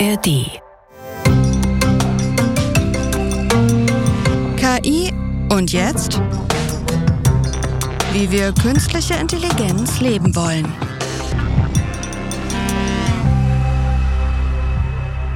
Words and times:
ARD. 0.00 0.60
KI 4.56 5.12
und 5.50 5.72
jetzt? 5.72 6.20
Wie 8.12 8.28
wir 8.30 8.52
künstliche 8.52 9.14
Intelligenz 9.14 10.00
leben 10.00 10.34
wollen. 10.34 10.66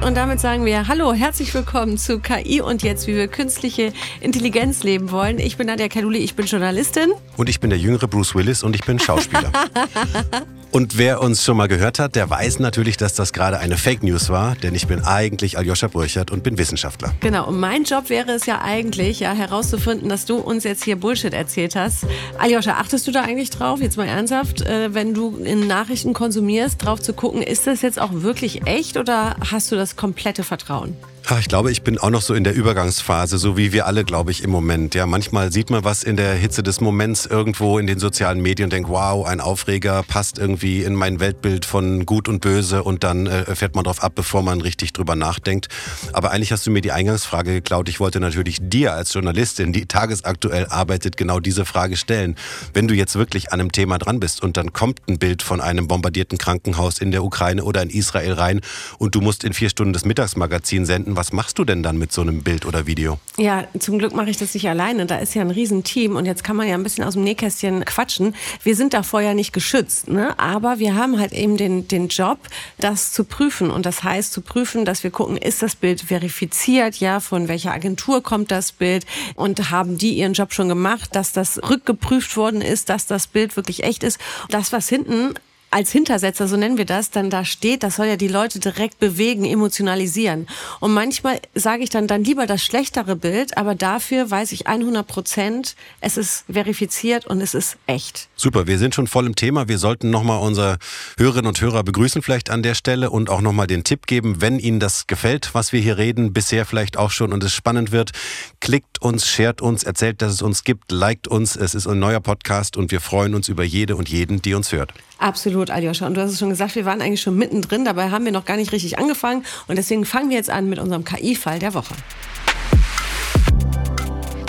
Und 0.05 0.17
damit 0.17 0.41
sagen 0.41 0.65
wir 0.65 0.87
Hallo, 0.89 1.13
herzlich 1.13 1.53
willkommen 1.53 1.97
zu 1.97 2.19
KI 2.19 2.59
und 2.59 2.83
jetzt, 2.83 3.07
wie 3.07 3.15
wir 3.15 3.29
künstliche 3.29 3.93
Intelligenz 4.19 4.83
leben 4.83 5.11
wollen. 5.11 5.39
Ich 5.39 5.55
bin 5.55 5.67
Nadja 5.67 5.87
Kaluli, 5.87 6.17
ich 6.17 6.35
bin 6.35 6.47
Journalistin. 6.47 7.11
Und 7.37 7.47
ich 7.47 7.61
bin 7.61 7.69
der 7.69 7.79
jüngere 7.79 8.07
Bruce 8.07 8.35
Willis 8.35 8.63
und 8.63 8.75
ich 8.75 8.83
bin 8.83 8.99
Schauspieler. 8.99 9.51
Und 10.71 10.99
wer 10.99 11.21
uns 11.21 11.43
schon 11.43 11.57
mal 11.57 11.67
gehört 11.67 11.97
hat, 11.97 12.15
der 12.15 12.29
weiß 12.29 12.59
natürlich, 12.59 12.95
dass 12.95 13.15
das 13.15 13.33
gerade 13.33 13.57
eine 13.57 13.75
Fake 13.75 14.03
News 14.03 14.29
war, 14.29 14.55
denn 14.55 14.75
ich 14.75 14.85
bin 14.85 15.03
eigentlich 15.03 15.57
Aljoscha 15.57 15.87
Burchert 15.87 16.29
und 16.29 16.43
bin 16.43 16.59
Wissenschaftler. 16.59 17.11
Genau, 17.21 17.47
und 17.47 17.59
mein 17.59 17.85
Job 17.85 18.09
wäre 18.09 18.31
es 18.33 18.45
ja 18.45 18.61
eigentlich, 18.61 19.19
ja, 19.19 19.33
herauszufinden, 19.33 20.09
dass 20.09 20.25
du 20.25 20.37
uns 20.37 20.63
jetzt 20.63 20.83
hier 20.83 20.95
Bullshit 20.95 21.33
erzählt 21.33 21.75
hast. 21.75 22.05
Aljoscha, 22.37 22.73
achtest 22.73 23.07
du 23.07 23.11
da 23.11 23.23
eigentlich 23.23 23.49
drauf, 23.49 23.81
jetzt 23.81 23.97
mal 23.97 24.07
ernsthaft, 24.07 24.61
äh, 24.61 24.93
wenn 24.93 25.15
du 25.15 25.37
in 25.37 25.65
Nachrichten 25.65 26.13
konsumierst, 26.13 26.83
drauf 26.83 27.01
zu 27.01 27.13
gucken, 27.13 27.41
ist 27.41 27.65
das 27.65 27.81
jetzt 27.81 27.99
auch 27.99 28.11
wirklich 28.13 28.67
echt 28.67 28.97
oder 28.97 29.37
hast 29.49 29.71
du 29.71 29.75
das 29.75 29.95
komplette 29.95 30.43
Vertrauen? 30.43 30.95
Ach, 31.31 31.39
ich 31.39 31.47
glaube, 31.47 31.71
ich 31.71 31.83
bin 31.83 31.99
auch 31.99 32.09
noch 32.09 32.23
so 32.23 32.33
in 32.33 32.43
der 32.43 32.55
Übergangsphase, 32.55 33.37
so 33.37 33.55
wie 33.55 33.71
wir 33.71 33.85
alle, 33.85 34.03
glaube 34.03 34.31
ich, 34.31 34.43
im 34.43 34.49
Moment. 34.49 34.95
Ja, 34.95 35.05
manchmal 35.05 35.51
sieht 35.51 35.69
man 35.69 35.83
was 35.83 36.01
in 36.01 36.17
der 36.17 36.33
Hitze 36.33 36.63
des 36.63 36.81
Moments 36.81 37.27
irgendwo 37.27 37.77
in 37.77 37.85
den 37.85 37.99
sozialen 37.99 38.41
Medien 38.41 38.65
und 38.65 38.73
denkt, 38.73 38.89
wow, 38.89 39.27
ein 39.27 39.39
Aufreger 39.39 40.01
passt 40.01 40.39
irgendwie 40.39 40.81
in 40.81 40.95
mein 40.95 41.19
Weltbild 41.19 41.65
von 41.65 42.07
Gut 42.07 42.27
und 42.27 42.41
Böse 42.41 42.81
und 42.81 43.03
dann 43.03 43.27
äh, 43.27 43.55
fährt 43.55 43.75
man 43.75 43.83
drauf 43.83 44.01
ab, 44.01 44.13
bevor 44.15 44.41
man 44.41 44.59
richtig 44.59 44.91
drüber 44.93 45.15
nachdenkt. 45.15 45.67
Aber 46.13 46.31
eigentlich 46.31 46.51
hast 46.51 46.65
du 46.65 46.71
mir 46.71 46.81
die 46.81 46.91
Eingangsfrage 46.91 47.53
geklaut. 47.53 47.89
Ich 47.89 47.99
wollte 47.99 48.19
natürlich 48.19 48.57
dir 48.59 48.93
als 48.93 49.13
Journalistin, 49.13 49.71
die 49.71 49.85
tagesaktuell 49.85 50.65
arbeitet, 50.67 51.15
genau 51.15 51.39
diese 51.39 51.63
Frage 51.63 51.95
stellen. 51.95 52.37
Wenn 52.73 52.87
du 52.87 52.95
jetzt 52.95 53.15
wirklich 53.15 53.53
an 53.53 53.59
einem 53.59 53.71
Thema 53.71 53.99
dran 53.99 54.19
bist 54.19 54.41
und 54.41 54.57
dann 54.57 54.73
kommt 54.73 55.01
ein 55.07 55.19
Bild 55.19 55.43
von 55.43 55.61
einem 55.61 55.87
bombardierten 55.87 56.39
Krankenhaus 56.39 56.97
in 56.97 57.11
der 57.11 57.23
Ukraine 57.23 57.63
oder 57.63 57.83
in 57.83 57.91
Israel 57.91 58.33
rein 58.33 58.61
und 58.97 59.13
du 59.13 59.21
musst 59.21 59.43
in 59.43 59.53
vier 59.53 59.69
Stunden 59.69 59.93
das 59.93 60.05
Mittagsmagazin 60.05 60.87
senden, 60.87 61.08
was 61.15 61.33
machst 61.33 61.59
du 61.59 61.65
denn 61.65 61.83
dann 61.83 61.97
mit 61.97 62.11
so 62.11 62.21
einem 62.21 62.43
Bild 62.43 62.65
oder 62.65 62.87
Video? 62.87 63.19
Ja, 63.37 63.65
zum 63.79 63.99
Glück 63.99 64.13
mache 64.13 64.29
ich 64.29 64.37
das 64.37 64.53
nicht 64.53 64.67
alleine. 64.67 65.05
Da 65.05 65.17
ist 65.17 65.33
ja 65.33 65.41
ein 65.41 65.51
Riesenteam 65.51 66.15
und 66.15 66.25
jetzt 66.25 66.43
kann 66.43 66.55
man 66.55 66.67
ja 66.67 66.75
ein 66.75 66.83
bisschen 66.83 67.03
aus 67.03 67.13
dem 67.13 67.23
Nähkästchen 67.23 67.85
quatschen. 67.85 68.35
Wir 68.63 68.75
sind 68.75 68.93
davor 68.93 69.21
ja 69.21 69.33
nicht 69.33 69.53
geschützt, 69.53 70.07
ne? 70.07 70.37
aber 70.39 70.79
wir 70.79 70.95
haben 70.95 71.19
halt 71.19 71.33
eben 71.33 71.57
den, 71.57 71.87
den 71.87 72.07
Job, 72.07 72.39
das 72.77 73.11
zu 73.11 73.23
prüfen. 73.23 73.71
Und 73.71 73.85
das 73.85 74.03
heißt 74.03 74.33
zu 74.33 74.41
prüfen, 74.41 74.85
dass 74.85 75.03
wir 75.03 75.11
gucken, 75.11 75.37
ist 75.37 75.61
das 75.61 75.75
Bild 75.75 76.01
verifiziert, 76.01 76.95
ja, 76.97 77.19
von 77.19 77.47
welcher 77.47 77.71
Agentur 77.71 78.23
kommt 78.23 78.51
das 78.51 78.71
Bild 78.71 79.05
und 79.35 79.71
haben 79.71 79.97
die 79.97 80.13
ihren 80.13 80.33
Job 80.33 80.53
schon 80.53 80.69
gemacht, 80.69 81.15
dass 81.15 81.31
das 81.31 81.61
rückgeprüft 81.69 82.35
worden 82.37 82.61
ist, 82.61 82.89
dass 82.89 83.05
das 83.05 83.27
Bild 83.27 83.55
wirklich 83.55 83.83
echt 83.83 84.03
ist. 84.03 84.19
Das, 84.49 84.71
was 84.71 84.89
hinten 84.89 85.33
als 85.71 85.91
Hintersetzer, 85.91 86.47
so 86.47 86.57
nennen 86.57 86.77
wir 86.77 86.85
das, 86.85 87.11
dann 87.11 87.29
da 87.29 87.45
steht, 87.45 87.83
das 87.83 87.97
soll 87.97 88.07
ja 88.07 88.15
die 88.15 88.27
Leute 88.27 88.59
direkt 88.59 88.99
bewegen, 88.99 89.45
emotionalisieren. 89.45 90.47
Und 90.79 90.93
manchmal 90.93 91.39
sage 91.53 91.83
ich 91.83 91.89
dann, 91.89 92.07
dann 92.07 92.23
lieber 92.23 92.45
das 92.45 92.63
schlechtere 92.63 93.15
Bild, 93.15 93.57
aber 93.57 93.75
dafür 93.75 94.29
weiß 94.29 94.51
ich 94.51 94.67
100 94.67 95.05
Prozent, 95.05 95.75
es 96.01 96.17
ist 96.17 96.45
verifiziert 96.51 97.27
und 97.27 97.41
es 97.41 97.53
ist 97.53 97.77
echt. 97.87 98.29
Super, 98.35 98.67
wir 98.67 98.77
sind 98.77 98.95
schon 98.95 99.07
voll 99.07 99.25
im 99.25 99.35
Thema. 99.35 99.67
Wir 99.67 99.77
sollten 99.77 100.09
nochmal 100.09 100.39
unsere 100.39 100.77
Hörerinnen 101.17 101.47
und 101.47 101.61
Hörer 101.61 101.83
begrüßen 101.83 102.21
vielleicht 102.21 102.49
an 102.49 102.63
der 102.63 102.75
Stelle 102.75 103.09
und 103.09 103.29
auch 103.29 103.41
nochmal 103.41 103.67
den 103.67 103.83
Tipp 103.83 104.07
geben, 104.07 104.41
wenn 104.41 104.59
Ihnen 104.59 104.79
das 104.79 105.07
gefällt, 105.07 105.53
was 105.53 105.71
wir 105.73 105.81
hier 105.81 105.97
reden, 105.97 106.33
bisher 106.33 106.65
vielleicht 106.65 106.97
auch 106.97 107.11
schon 107.11 107.33
und 107.33 107.43
es 107.43 107.53
spannend 107.53 107.91
wird, 107.91 108.11
klickt 108.59 109.01
uns, 109.01 109.27
shared 109.27 109.61
uns, 109.61 109.83
erzählt, 109.83 110.21
dass 110.21 110.33
es 110.33 110.41
uns 110.41 110.63
gibt, 110.63 110.91
liked 110.91 111.27
uns. 111.27 111.55
Es 111.55 111.75
ist 111.75 111.87
ein 111.87 111.99
neuer 111.99 112.19
Podcast 112.19 112.77
und 112.77 112.91
wir 112.91 113.01
freuen 113.01 113.35
uns 113.35 113.49
über 113.49 113.63
jede 113.63 113.95
und 113.95 114.09
jeden, 114.09 114.41
die 114.41 114.53
uns 114.53 114.71
hört. 114.71 114.93
Absolut, 115.19 115.58
Aljoscha. 115.67 116.07
Und 116.07 116.15
du 116.15 116.21
hast 116.21 116.31
es 116.31 116.39
schon 116.39 116.49
gesagt, 116.49 116.75
wir 116.75 116.85
waren 116.85 117.01
eigentlich 117.01 117.21
schon 117.21 117.35
mittendrin, 117.35 117.85
dabei 117.85 118.09
haben 118.09 118.25
wir 118.25 118.31
noch 118.31 118.45
gar 118.45 118.57
nicht 118.57 118.71
richtig 118.71 118.97
angefangen. 118.97 119.43
Und 119.67 119.77
deswegen 119.77 120.05
fangen 120.05 120.29
wir 120.29 120.37
jetzt 120.37 120.49
an 120.49 120.69
mit 120.69 120.79
unserem 120.79 121.03
KI-Fall 121.03 121.59
der 121.59 121.73
Woche. 121.73 121.93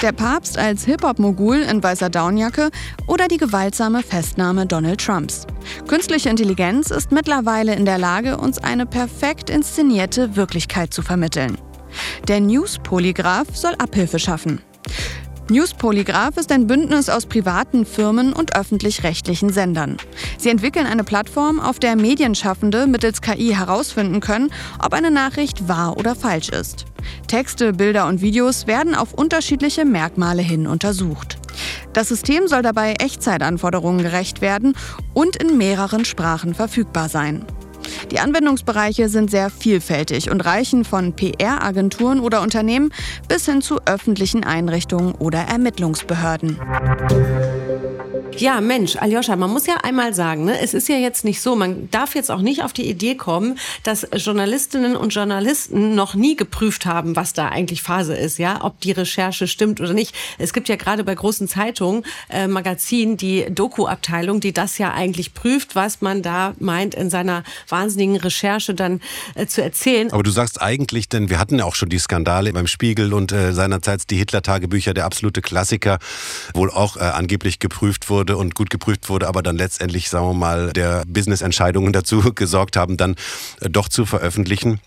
Der 0.03 0.13
Papst 0.13 0.57
als 0.57 0.87
Hip-Hop-Mogul 0.87 1.57
in 1.57 1.83
weißer 1.83 2.09
Downjacke 2.09 2.71
oder 3.07 3.29
die 3.29 3.37
gewaltsame 3.37 4.03
Festnahme 4.03 4.65
Donald 4.65 5.05
Trumps. 5.05 5.47
Künstliche 5.89 6.31
Intelligenz 6.31 6.91
ist 6.91 7.13
mittlerweile 7.13 7.75
in 7.75 7.85
der 7.85 7.99
Lage, 7.99 8.39
uns 8.39 8.57
eine 8.57 8.87
perfekt 8.87 9.51
inszenierte 9.51 10.37
Wirklichkeit 10.37 10.95
zu 10.95 11.03
vermitteln. 11.03 11.59
Der 12.29 12.41
News-Polygraph 12.41 13.55
soll 13.55 13.75
Abhilfe 13.75 14.19
schaffen. 14.19 14.63
Newspolygraph 15.51 16.37
ist 16.37 16.53
ein 16.53 16.69
Bündnis 16.69 17.09
aus 17.09 17.27
privaten 17.27 17.85
Firmen 17.85 18.33
und 18.33 18.57
öffentlich-rechtlichen 18.57 19.53
Sendern. 19.53 19.97
Sie 20.39 20.49
entwickeln 20.49 20.87
eine 20.87 21.03
Plattform, 21.03 21.59
auf 21.59 21.81
der 21.81 21.97
Medienschaffende 21.97 22.87
mittels 22.87 23.21
KI 23.21 23.53
herausfinden 23.53 24.21
können, 24.21 24.53
ob 24.83 24.95
eine 24.95 25.11
Nachricht 25.11 25.69
wahr 25.69 25.97
oder 25.97 26.15
falsch 26.15 26.51
ist. 26.51 26.85
Texte, 27.27 27.73
Bilder 27.73 28.07
und 28.07 28.21
Videos 28.21 28.69
werden 28.69 28.95
auf 28.95 29.13
unterschiedliche 29.13 29.85
Merkmale 29.85 30.43
hin 30.43 30.69
untersucht. 30.69 31.39
Das 31.93 32.09
System 32.09 32.47
soll 32.47 32.63
dabei 32.63 32.95
Echtzeitanforderungen 33.01 34.03
gerecht 34.03 34.41
werden 34.41 34.77
und 35.15 35.35
in 35.35 35.59
mehreren 35.59 36.05
Sprachen 36.05 36.55
verfügbar 36.55 37.09
sein. 37.09 37.45
Die 38.11 38.19
Anwendungsbereiche 38.19 39.09
sind 39.09 39.31
sehr 39.31 39.51
vielfältig 39.51 40.31
und 40.31 40.41
reichen 40.41 40.85
von 40.85 41.13
PR-Agenturen 41.15 42.21
oder 42.21 42.43
Unternehmen 42.43 42.93
bis 43.29 43.47
hin 43.47 43.63
zu 43.63 43.79
öffentlichen 43.87 44.45
Einrichtungen 44.45 45.15
oder 45.15 45.41
Ermittlungsbehörden. 45.41 46.59
Ja, 48.39 48.61
Mensch, 48.61 48.97
Aljoscha, 48.97 49.37
man 49.37 49.51
muss 49.51 49.67
ja 49.67 49.77
einmal 49.83 50.15
sagen, 50.15 50.45
ne, 50.45 50.61
es 50.61 50.73
ist 50.73 50.89
ja 50.89 50.97
jetzt 50.97 51.25
nicht 51.25 51.43
so, 51.43 51.57
man 51.57 51.91
darf 51.91 52.15
jetzt 52.15 52.31
auch 52.31 52.41
nicht 52.41 52.63
auf 52.63 52.73
die 52.73 52.89
Idee 52.89 53.15
kommen, 53.15 53.59
dass 53.83 54.07
Journalistinnen 54.15 54.97
und 54.97 55.15
Journalisten 55.15 55.95
noch 55.95 56.15
nie 56.15 56.37
geprüft 56.37 56.87
haben, 56.87 57.17
was 57.17 57.35
da 57.35 57.49
eigentlich 57.49 57.83
Phase 57.83 58.15
ist, 58.15 58.39
ja, 58.39 58.65
ob 58.65 58.81
die 58.81 58.93
Recherche 58.93 59.47
stimmt 59.47 59.81
oder 59.81 59.93
nicht. 59.93 60.15
Es 60.39 60.53
gibt 60.53 60.69
ja 60.69 60.77
gerade 60.77 61.05
bei 61.05 61.15
großen 61.15 61.49
Zeitungen, 61.49 62.05
äh, 62.31 62.47
Magazinen, 62.47 63.17
die 63.17 63.47
Doku-Abteilung, 63.51 64.41
die 64.41 64.53
das 64.53 64.79
ja 64.79 64.93
eigentlich 64.93 65.35
prüft, 65.35 65.75
was 65.75 66.01
man 66.01 66.23
da 66.23 66.55
meint, 66.59 66.95
in 66.95 67.11
seiner 67.11 67.43
wahnsinnigen 67.69 68.17
Recherche 68.17 68.75
dann 68.75 69.01
äh, 69.35 69.47
zu 69.47 69.63
erzählen. 69.63 70.11
Aber 70.13 70.23
du 70.23 70.31
sagst 70.31 70.63
eigentlich, 70.63 71.09
denn 71.09 71.29
wir 71.29 71.39
hatten 71.39 71.59
ja 71.59 71.65
auch 71.65 71.75
schon 71.75 71.91
die 71.91 71.99
Skandale 71.99 72.53
beim 72.53 72.69
Spiegel 72.69 73.13
und 73.13 73.33
äh, 73.33 73.53
seinerzeit 73.53 74.09
die 74.09 74.17
Hitler-Tagebücher, 74.17 74.95
der 74.95 75.05
absolute 75.05 75.43
Klassiker, 75.43 75.99
wohl 76.55 76.71
auch 76.71 76.97
äh, 76.97 77.01
angeblich 77.01 77.59
geprüft 77.59 78.09
wurde 78.09 78.20
wurde 78.21 78.37
und 78.37 78.55
gut 78.55 78.69
geprüft 78.69 79.09
wurde, 79.09 79.27
aber 79.27 79.43
dann 79.43 79.57
letztendlich, 79.57 80.11
sagen 80.11 80.27
wir 80.27 80.35
mal, 80.35 80.73
der 80.73 81.05
Business-Entscheidungen 81.07 81.93
dazu 81.93 82.21
gesorgt 82.35 82.77
haben, 82.77 82.97
dann 82.97 83.17
äh, 83.61 83.71
doch 83.71 83.89
zu 83.89 84.05
veröffentlichen. 84.05 84.81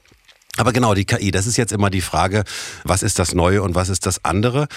Aber 0.58 0.72
genau, 0.72 0.94
die 0.94 1.06
KI, 1.06 1.32
das 1.32 1.48
ist 1.48 1.58
jetzt 1.58 1.74
immer 1.74 1.90
die 1.90 2.02
Frage, 2.02 2.44
was 2.84 3.02
ist 3.02 3.18
das 3.18 3.34
Neue 3.34 3.64
und 3.64 3.74
was 3.74 3.90
ist 3.90 4.06
das 4.06 4.24
andere? 4.24 4.68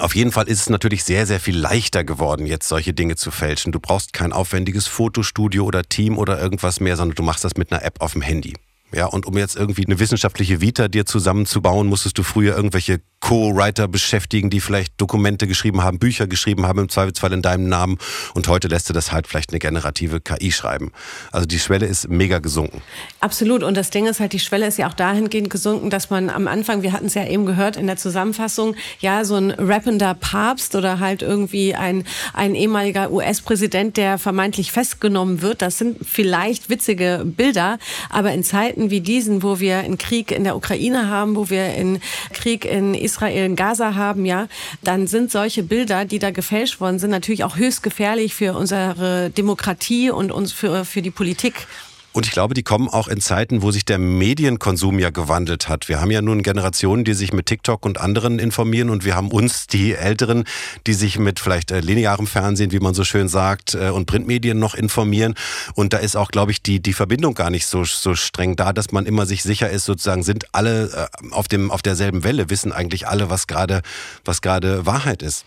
Auf 0.00 0.16
jeden 0.16 0.32
Fall 0.32 0.48
ist 0.48 0.62
es 0.62 0.70
natürlich 0.70 1.04
sehr, 1.04 1.26
sehr 1.26 1.38
viel 1.38 1.56
leichter 1.56 2.02
geworden, 2.02 2.46
jetzt 2.46 2.66
solche 2.66 2.92
Dinge 2.92 3.14
zu 3.14 3.30
fälschen. 3.30 3.70
Du 3.70 3.78
brauchst 3.78 4.12
kein 4.12 4.32
aufwendiges 4.32 4.88
Fotostudio 4.88 5.64
oder 5.64 5.84
Team 5.84 6.18
oder 6.18 6.40
irgendwas 6.40 6.80
mehr, 6.80 6.96
sondern 6.96 7.14
du 7.14 7.22
machst 7.22 7.44
das 7.44 7.56
mit 7.56 7.70
einer 7.70 7.84
App 7.84 8.00
auf 8.00 8.14
dem 8.14 8.22
Handy. 8.22 8.54
Ja, 8.92 9.06
und 9.06 9.26
um 9.26 9.38
jetzt 9.38 9.54
irgendwie 9.54 9.86
eine 9.86 10.00
wissenschaftliche 10.00 10.60
Vita 10.60 10.88
dir 10.88 11.06
zusammenzubauen, 11.06 11.86
musstest 11.86 12.18
du 12.18 12.24
früher 12.24 12.56
irgendwelche 12.56 13.00
Co-Writer 13.22 13.86
beschäftigen, 13.86 14.50
die 14.50 14.60
vielleicht 14.60 15.00
Dokumente 15.00 15.46
geschrieben 15.46 15.82
haben, 15.82 16.00
Bücher 16.00 16.26
geschrieben 16.26 16.66
haben, 16.66 16.80
im 16.80 16.88
Zweifelsfall 16.88 17.32
in 17.32 17.40
deinem 17.40 17.68
Namen. 17.68 17.98
Und 18.34 18.48
heute 18.48 18.66
lässt 18.66 18.90
du 18.90 18.92
das 18.92 19.12
halt 19.12 19.28
vielleicht 19.28 19.50
eine 19.50 19.60
generative 19.60 20.20
KI 20.20 20.50
schreiben. 20.50 20.90
Also 21.30 21.46
die 21.46 21.60
Schwelle 21.60 21.86
ist 21.86 22.08
mega 22.08 22.40
gesunken. 22.40 22.82
Absolut. 23.20 23.62
Und 23.62 23.76
das 23.76 23.90
Ding 23.90 24.06
ist 24.06 24.18
halt, 24.18 24.32
die 24.32 24.40
Schwelle 24.40 24.66
ist 24.66 24.76
ja 24.76 24.88
auch 24.88 24.94
dahingehend 24.94 25.50
gesunken, 25.50 25.88
dass 25.88 26.10
man 26.10 26.30
am 26.30 26.48
Anfang, 26.48 26.82
wir 26.82 26.92
hatten 26.92 27.06
es 27.06 27.14
ja 27.14 27.24
eben 27.24 27.46
gehört 27.46 27.76
in 27.76 27.86
der 27.86 27.96
Zusammenfassung, 27.96 28.74
ja, 28.98 29.24
so 29.24 29.36
ein 29.36 29.52
rappender 29.52 30.14
Papst 30.14 30.74
oder 30.74 30.98
halt 30.98 31.22
irgendwie 31.22 31.76
ein, 31.76 32.04
ein 32.34 32.56
ehemaliger 32.56 33.12
US-Präsident, 33.12 33.96
der 33.96 34.18
vermeintlich 34.18 34.72
festgenommen 34.72 35.42
wird. 35.42 35.62
Das 35.62 35.78
sind 35.78 35.98
vielleicht 36.04 36.70
witzige 36.70 37.22
Bilder. 37.24 37.78
Aber 38.10 38.32
in 38.32 38.42
Zeiten 38.42 38.90
wie 38.90 39.00
diesen, 39.00 39.44
wo 39.44 39.60
wir 39.60 39.78
einen 39.78 39.96
Krieg 39.96 40.32
in 40.32 40.42
der 40.42 40.56
Ukraine 40.56 41.08
haben, 41.08 41.36
wo 41.36 41.50
wir 41.50 41.62
einen 41.62 42.02
Krieg 42.32 42.64
in 42.64 42.94
Israel 42.94 43.11
Israel 43.12 43.44
in 43.44 43.56
Gaza 43.56 43.94
haben, 43.94 44.24
ja, 44.24 44.48
dann 44.82 45.06
sind 45.06 45.30
solche 45.30 45.62
Bilder, 45.62 46.04
die 46.04 46.18
da 46.18 46.30
gefälscht 46.30 46.80
worden 46.80 46.98
sind, 46.98 47.10
natürlich 47.10 47.44
auch 47.44 47.56
höchst 47.56 47.82
gefährlich 47.82 48.34
für 48.34 48.54
unsere 48.54 49.30
Demokratie 49.30 50.10
und 50.10 50.32
uns 50.32 50.52
für, 50.52 50.84
für 50.84 51.02
die 51.02 51.10
Politik. 51.10 51.66
Und 52.12 52.26
ich 52.26 52.32
glaube, 52.32 52.54
die 52.54 52.62
kommen 52.62 52.88
auch 52.88 53.08
in 53.08 53.20
Zeiten, 53.20 53.62
wo 53.62 53.70
sich 53.70 53.84
der 53.84 53.98
Medienkonsum 53.98 54.98
ja 54.98 55.10
gewandelt 55.10 55.68
hat. 55.68 55.88
Wir 55.88 56.00
haben 56.00 56.10
ja 56.10 56.20
nun 56.20 56.42
Generationen, 56.42 57.04
die 57.04 57.14
sich 57.14 57.32
mit 57.32 57.46
TikTok 57.46 57.86
und 57.86 57.98
anderen 57.98 58.38
informieren 58.38 58.90
und 58.90 59.04
wir 59.04 59.16
haben 59.16 59.30
uns, 59.30 59.66
die 59.66 59.94
Älteren, 59.94 60.44
die 60.86 60.92
sich 60.92 61.18
mit 61.18 61.40
vielleicht 61.40 61.70
äh, 61.70 61.80
linearem 61.80 62.26
Fernsehen, 62.26 62.72
wie 62.72 62.80
man 62.80 62.92
so 62.94 63.04
schön 63.04 63.28
sagt, 63.28 63.74
äh, 63.74 63.88
und 63.88 64.06
Printmedien 64.06 64.58
noch 64.58 64.74
informieren. 64.74 65.34
Und 65.74 65.94
da 65.94 65.98
ist 65.98 66.16
auch, 66.16 66.30
glaube 66.30 66.52
ich, 66.52 66.62
die, 66.62 66.80
die 66.80 66.92
Verbindung 66.92 67.34
gar 67.34 67.50
nicht 67.50 67.66
so, 67.66 67.84
so 67.84 68.14
streng 68.14 68.56
da, 68.56 68.72
dass 68.72 68.92
man 68.92 69.06
immer 69.06 69.24
sich 69.24 69.42
sicher 69.42 69.70
ist, 69.70 69.84
sozusagen 69.84 70.22
sind 70.22 70.46
alle 70.52 71.08
äh, 71.22 71.30
auf, 71.30 71.48
dem, 71.48 71.70
auf 71.70 71.80
derselben 71.80 72.24
Welle, 72.24 72.50
wissen 72.50 72.72
eigentlich 72.72 73.08
alle, 73.08 73.30
was 73.30 73.46
gerade 73.46 73.82
was 74.24 74.42
gerade 74.42 74.84
Wahrheit 74.84 75.22
ist. 75.22 75.44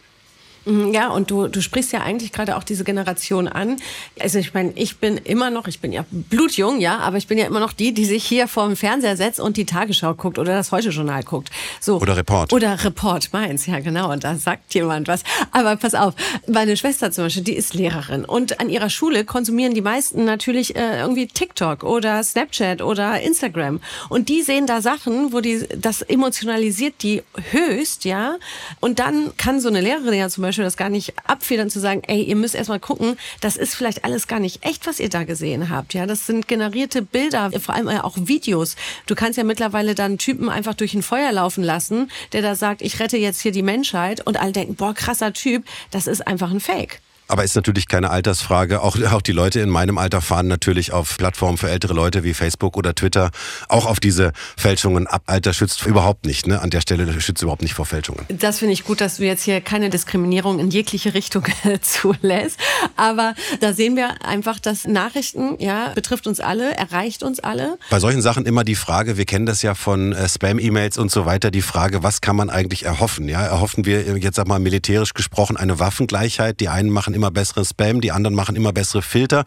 Mhm, 0.66 0.94
ja, 0.94 1.10
und 1.10 1.30
du, 1.32 1.48
du 1.48 1.62
sprichst 1.62 1.92
ja 1.94 2.02
eigentlich 2.02 2.32
gerade 2.32 2.58
auch 2.58 2.64
diese 2.64 2.84
Generation 2.84 3.48
an. 3.48 3.78
Also 4.20 4.40
ich 4.40 4.54
meine, 4.54 4.72
ich 4.76 4.98
bin 4.98 5.18
immer 5.18 5.50
noch, 5.52 5.68
ich 5.68 5.80
bin 5.80 5.94
ja 5.94 6.06
blutjung, 6.10 6.80
ja, 6.80 7.00
aber 7.00 7.18
ich 7.18 7.28
bin 7.28 7.38
ja 7.38 7.46
immer 7.46 7.60
noch 7.60 7.74
die, 7.74 7.94
die 7.94 8.06
sich 8.06 8.26
hier 8.26 8.48
vor 8.48 8.66
dem 8.66 8.76
Fernseher 8.76 9.16
setzt 9.16 9.40
und 9.40 9.58
die 9.58 9.66
Tagesschau 9.66 10.16
guckt 10.16 10.40
oder 10.40 10.54
das 10.54 10.72
Heute-Journal 10.72 11.24
guckt. 11.24 11.52
So. 11.80 12.00
Oder 12.00 12.18
Report. 12.18 12.52
Oder 12.52 12.84
Report, 12.84 13.32
meins, 13.32 13.68
ja 13.68 13.80
genau. 13.80 14.12
Und 14.12 14.24
da 14.24 14.36
sagt 14.36 14.74
jemand 14.74 15.08
was. 15.08 15.24
Aber 15.52 15.76
pass 15.76 15.94
auf, 15.94 16.16
meine 16.48 16.76
Schwester 16.78 17.12
zum 17.12 17.26
Beispiel, 17.26 17.44
die 17.44 17.56
ist 17.56 17.76
Lehrerin. 17.76 18.26
Und 18.26 18.60
an 18.60 18.70
ihrer 18.70 18.90
Schule 18.90 19.24
konsumieren 19.24 19.74
die 19.74 19.82
meisten 19.82 20.26
natürlich 20.26 20.76
äh, 20.76 21.00
irgendwie 21.00 21.28
TikTok 21.28 21.84
oder 21.84 22.24
Snapchat 22.24 22.82
oder 22.82 23.22
Instagram. 23.22 23.80
Und 24.10 24.30
die 24.30 24.42
sehen 24.42 24.66
da 24.66 24.82
Sachen, 24.82 25.32
wo 25.32 25.42
die, 25.42 25.66
das 25.76 26.02
emotionalisiert 26.02 26.96
die 27.04 27.22
höchst, 27.52 28.06
ja. 28.06 28.38
Und 28.80 29.00
dann 29.00 29.36
kann 29.38 29.60
so 29.60 29.68
eine 29.68 29.82
Lehrerin 29.82 30.14
ja 30.14 30.30
zum 30.30 30.42
Beispiel 30.42 30.55
Beispiel 30.56 30.66
das 30.66 30.78
gar 30.78 30.90
nicht 30.90 31.14
abfedern 31.28 31.70
zu 31.70 31.80
sagen, 31.80 32.02
ey, 32.08 32.24
ihr 32.24 32.36
müsst 32.36 32.56
erstmal 32.56 32.80
gucken, 32.80 33.18
das 33.42 33.58
ist 33.58 33.76
vielleicht 33.76 34.06
alles 34.06 34.28
gar 34.28 34.40
nicht 34.40 34.66
echt, 34.66 34.88
was 34.88 35.00
ihr 35.00 35.10
da 35.10 35.24
gesehen 35.24 35.70
habt. 35.70 35.94
Ja, 35.94 36.06
das 36.06 36.26
sind 36.26 36.48
generierte 36.48 37.02
Bilder, 37.02 37.52
vor 37.60 37.76
allem 37.76 37.88
auch 37.90 38.16
Videos. 38.18 38.76
Du 39.06 39.16
kannst 39.16 39.38
ja 39.38 39.44
mittlerweile 39.44 39.96
dann 39.96 40.18
Typen 40.18 40.50
einfach 40.50 40.74
durch 40.74 40.94
ein 40.94 41.04
Feuer 41.04 41.32
laufen 41.32 41.64
lassen, 41.64 42.10
der 42.32 42.42
da 42.42 42.56
sagt, 42.56 42.82
ich 42.82 43.00
rette 43.00 43.18
jetzt 43.18 43.42
hier 43.42 43.52
die 43.52 43.62
Menschheit 43.62 44.26
und 44.26 44.38
alle 44.38 44.52
denken, 44.52 44.76
boah, 44.76 44.94
krasser 44.94 45.34
Typ, 45.34 45.66
das 45.92 46.08
ist 46.08 46.26
einfach 46.26 46.52
ein 46.52 46.60
Fake. 46.60 47.02
Aber 47.28 47.44
ist 47.44 47.56
natürlich 47.56 47.88
keine 47.88 48.10
Altersfrage. 48.12 48.82
Auch, 48.82 48.98
auch 49.12 49.22
die 49.22 49.32
Leute 49.32 49.60
in 49.60 49.70
meinem 49.70 49.98
Alter 49.98 50.22
fahren 50.22 50.48
natürlich 50.48 50.92
auf 50.92 51.18
Plattformen 51.18 51.58
für 51.58 51.70
ältere 51.70 51.94
Leute 51.94 52.24
wie 52.24 52.34
Facebook 52.34 52.78
oder 52.78 52.94
Twitter 52.94 53.32
auch 53.68 53.86
auf 53.86 54.00
diese 54.00 54.32
Fälschungen 54.58 55.08
ab. 55.08 55.24
Alter 55.28 55.54
schützt 55.54 55.86
überhaupt 55.86 56.26
nicht. 56.26 56.48
Ne? 56.48 56.62
An 56.62 56.70
der 56.70 56.82
Stelle 56.82 57.20
schützt 57.20 57.42
überhaupt 57.42 57.62
nicht 57.62 57.74
vor 57.74 57.86
Fälschungen. 57.86 58.26
Das 58.30 58.60
finde 58.60 58.74
ich 58.74 58.84
gut, 58.84 59.02
dass 59.02 59.18
du 59.18 59.26
jetzt 59.26 59.44
hier 59.44 59.62
keine 59.62 59.90
Diskriminierung 59.90 60.60
in 60.60 60.70
jegliche 60.70 61.14
Richtung 61.14 61.46
zulässt. 61.82 62.60
Aber 62.96 63.34
da 63.60 63.74
sehen 63.74 63.96
wir 63.96 64.24
einfach, 64.26 64.60
dass 64.60 64.86
Nachrichten, 64.86 65.56
ja, 65.60 65.90
betrifft 65.96 66.28
uns 66.28 66.40
alle, 66.40 66.76
erreicht 66.76 67.24
uns 67.24 67.40
alle. 67.40 67.78
Bei 67.90 68.00
solchen 68.00 68.22
Sachen 68.22 68.46
immer 68.46 68.64
die 68.64 68.76
Frage, 68.76 69.18
wir 69.18 69.26
kennen 69.26 69.46
das 69.46 69.62
ja 69.62 69.74
von 69.74 70.14
äh, 70.14 70.28
Spam-E-Mails 70.28 70.98
und 70.98 71.12
so 71.12 71.26
weiter, 71.26 71.52
die 71.52 71.62
Frage, 71.62 72.04
was 72.04 72.22
kann 72.22 72.36
man 72.36 72.50
eigentlich 72.50 72.86
erhoffen? 72.86 73.28
Ja, 73.28 73.42
erhoffen 73.46 73.86
wir 73.86 74.18
jetzt 74.18 74.36
sag 74.36 74.48
mal 74.48 74.60
militärisch 74.60 75.14
gesprochen 75.14 75.58
eine 75.58 75.80
Waffengleichheit? 75.80 76.60
Die 76.60 76.70
einen 76.70 76.90
machen 76.90 77.15
immer 77.16 77.32
besseren 77.32 77.66
Spam, 77.66 78.02
die 78.02 78.12
anderen 78.12 78.36
machen 78.36 78.56
immer 78.56 78.74
bessere 78.74 79.02
Filter? 79.02 79.46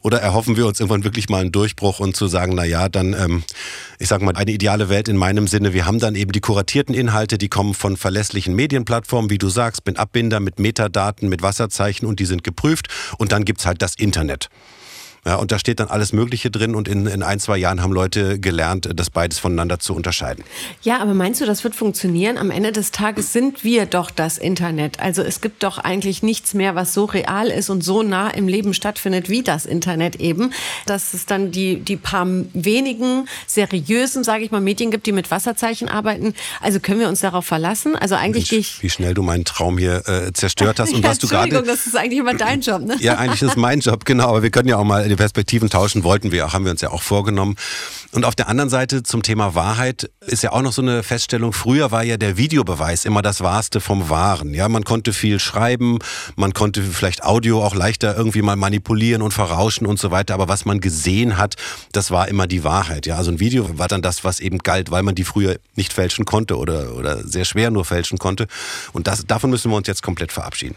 Oder 0.00 0.20
erhoffen 0.20 0.56
wir 0.56 0.66
uns 0.66 0.80
irgendwann 0.80 1.04
wirklich 1.04 1.28
mal 1.28 1.42
einen 1.42 1.52
Durchbruch 1.52 2.00
und 2.00 2.16
zu 2.16 2.26
sagen, 2.26 2.54
na 2.54 2.64
ja, 2.64 2.88
dann, 2.88 3.12
ähm, 3.12 3.44
ich 3.98 4.08
sage 4.08 4.24
mal, 4.24 4.34
eine 4.34 4.52
ideale 4.52 4.88
Welt 4.88 5.08
in 5.08 5.16
meinem 5.16 5.46
Sinne. 5.46 5.74
Wir 5.74 5.84
haben 5.84 5.98
dann 5.98 6.14
eben 6.14 6.32
die 6.32 6.40
kuratierten 6.40 6.94
Inhalte, 6.94 7.36
die 7.36 7.48
kommen 7.48 7.74
von 7.74 7.96
verlässlichen 7.96 8.54
Medienplattformen, 8.54 9.30
wie 9.30 9.38
du 9.38 9.50
sagst, 9.50 9.84
mit 9.86 9.98
Abbinder, 9.98 10.40
mit 10.40 10.58
Metadaten, 10.58 11.28
mit 11.28 11.42
Wasserzeichen 11.42 12.06
und 12.06 12.20
die 12.20 12.26
sind 12.26 12.44
geprüft. 12.44 12.88
Und 13.18 13.32
dann 13.32 13.44
gibt 13.44 13.60
es 13.60 13.66
halt 13.66 13.82
das 13.82 13.94
Internet. 13.96 14.48
Ja, 15.24 15.36
und 15.36 15.52
da 15.52 15.58
steht 15.60 15.78
dann 15.78 15.86
alles 15.86 16.12
Mögliche 16.12 16.50
drin 16.50 16.74
und 16.74 16.88
in, 16.88 17.06
in 17.06 17.22
ein, 17.22 17.38
zwei 17.38 17.56
Jahren 17.56 17.80
haben 17.80 17.92
Leute 17.92 18.40
gelernt, 18.40 18.88
das 18.92 19.08
beides 19.08 19.38
voneinander 19.38 19.78
zu 19.78 19.94
unterscheiden. 19.94 20.42
Ja, 20.82 20.98
aber 20.98 21.14
meinst 21.14 21.40
du, 21.40 21.46
das 21.46 21.62
wird 21.62 21.76
funktionieren? 21.76 22.38
Am 22.38 22.50
Ende 22.50 22.72
des 22.72 22.90
Tages 22.90 23.32
sind 23.32 23.62
wir 23.62 23.86
doch 23.86 24.10
das 24.10 24.36
Internet. 24.36 24.98
Also 24.98 25.22
es 25.22 25.40
gibt 25.40 25.62
doch 25.62 25.78
eigentlich 25.78 26.24
nichts 26.24 26.54
mehr, 26.54 26.74
was 26.74 26.92
so 26.92 27.04
real 27.04 27.46
ist 27.46 27.70
und 27.70 27.84
so 27.84 28.02
nah 28.02 28.30
im 28.30 28.48
Leben 28.48 28.74
stattfindet 28.74 29.28
wie 29.28 29.44
das 29.44 29.64
Internet 29.64 30.16
eben. 30.16 30.52
Dass 30.86 31.14
es 31.14 31.24
dann 31.24 31.52
die, 31.52 31.76
die 31.76 31.96
paar 31.96 32.26
wenigen 32.52 33.28
seriösen, 33.46 34.24
sage 34.24 34.42
ich 34.42 34.50
mal, 34.50 34.60
Medien 34.60 34.90
gibt, 34.90 35.06
die 35.06 35.12
mit 35.12 35.30
Wasserzeichen 35.30 35.88
arbeiten. 35.88 36.34
Also 36.60 36.80
können 36.80 36.98
wir 36.98 37.08
uns 37.08 37.20
darauf 37.20 37.46
verlassen? 37.46 37.94
Also 37.94 38.16
eigentlich 38.16 38.50
Mensch, 38.50 38.76
ich, 38.78 38.82
Wie 38.82 38.90
schnell 38.90 39.14
du 39.14 39.22
meinen 39.22 39.44
Traum 39.44 39.78
hier 39.78 40.02
äh, 40.08 40.32
zerstört 40.32 40.80
hast 40.80 40.92
und 40.92 41.02
ja, 41.04 41.10
was 41.10 41.20
du 41.20 41.28
gerade. 41.28 41.44
Entschuldigung, 41.44 41.76
das 41.76 41.86
ist 41.86 41.96
eigentlich 41.96 42.18
immer 42.18 42.34
dein 42.34 42.60
Job, 42.60 42.82
ne? 42.82 42.96
Ja, 42.98 43.18
eigentlich 43.18 43.42
ist 43.42 43.50
es 43.50 43.56
mein 43.56 43.78
Job, 43.78 44.04
genau. 44.04 44.26
Aber 44.26 44.42
wir 44.42 44.50
können 44.50 44.68
ja 44.68 44.78
auch 44.78 44.84
mal 44.84 45.11
die 45.12 45.16
Perspektiven 45.16 45.68
tauschen 45.68 46.04
wollten 46.04 46.32
wir, 46.32 46.52
haben 46.52 46.64
wir 46.64 46.72
uns 46.72 46.80
ja 46.80 46.90
auch 46.90 47.02
vorgenommen. 47.02 47.56
Und 48.12 48.24
auf 48.24 48.34
der 48.34 48.48
anderen 48.48 48.70
Seite 48.70 49.02
zum 49.02 49.22
Thema 49.22 49.54
Wahrheit 49.54 50.10
ist 50.26 50.42
ja 50.42 50.52
auch 50.52 50.62
noch 50.62 50.72
so 50.72 50.82
eine 50.82 51.02
Feststellung. 51.02 51.52
Früher 51.52 51.90
war 51.90 52.02
ja 52.02 52.16
der 52.16 52.36
Videobeweis 52.36 53.04
immer 53.04 53.22
das 53.22 53.42
Wahrste 53.42 53.80
vom 53.80 54.08
Wahren. 54.08 54.54
Ja, 54.54 54.68
man 54.68 54.84
konnte 54.84 55.12
viel 55.12 55.38
schreiben, 55.38 55.98
man 56.34 56.54
konnte 56.54 56.82
vielleicht 56.82 57.24
Audio 57.24 57.62
auch 57.62 57.74
leichter 57.74 58.16
irgendwie 58.16 58.42
mal 58.42 58.56
manipulieren 58.56 59.22
und 59.22 59.32
verrauschen 59.32 59.86
und 59.86 59.98
so 59.98 60.10
weiter. 60.10 60.34
Aber 60.34 60.48
was 60.48 60.64
man 60.64 60.80
gesehen 60.80 61.36
hat, 61.36 61.56
das 61.92 62.10
war 62.10 62.28
immer 62.28 62.46
die 62.46 62.64
Wahrheit. 62.64 63.06
Ja, 63.06 63.16
also 63.16 63.30
ein 63.30 63.40
Video 63.40 63.78
war 63.78 63.88
dann 63.88 64.02
das, 64.02 64.24
was 64.24 64.40
eben 64.40 64.58
galt, 64.58 64.90
weil 64.90 65.02
man 65.02 65.14
die 65.14 65.24
früher 65.24 65.56
nicht 65.76 65.92
fälschen 65.92 66.24
konnte 66.24 66.56
oder, 66.56 66.96
oder 66.96 67.26
sehr 67.26 67.44
schwer 67.44 67.70
nur 67.70 67.84
fälschen 67.84 68.18
konnte. 68.18 68.46
Und 68.92 69.06
das, 69.06 69.26
davon 69.26 69.50
müssen 69.50 69.70
wir 69.70 69.76
uns 69.76 69.86
jetzt 69.86 70.02
komplett 70.02 70.32
verabschieden. 70.32 70.76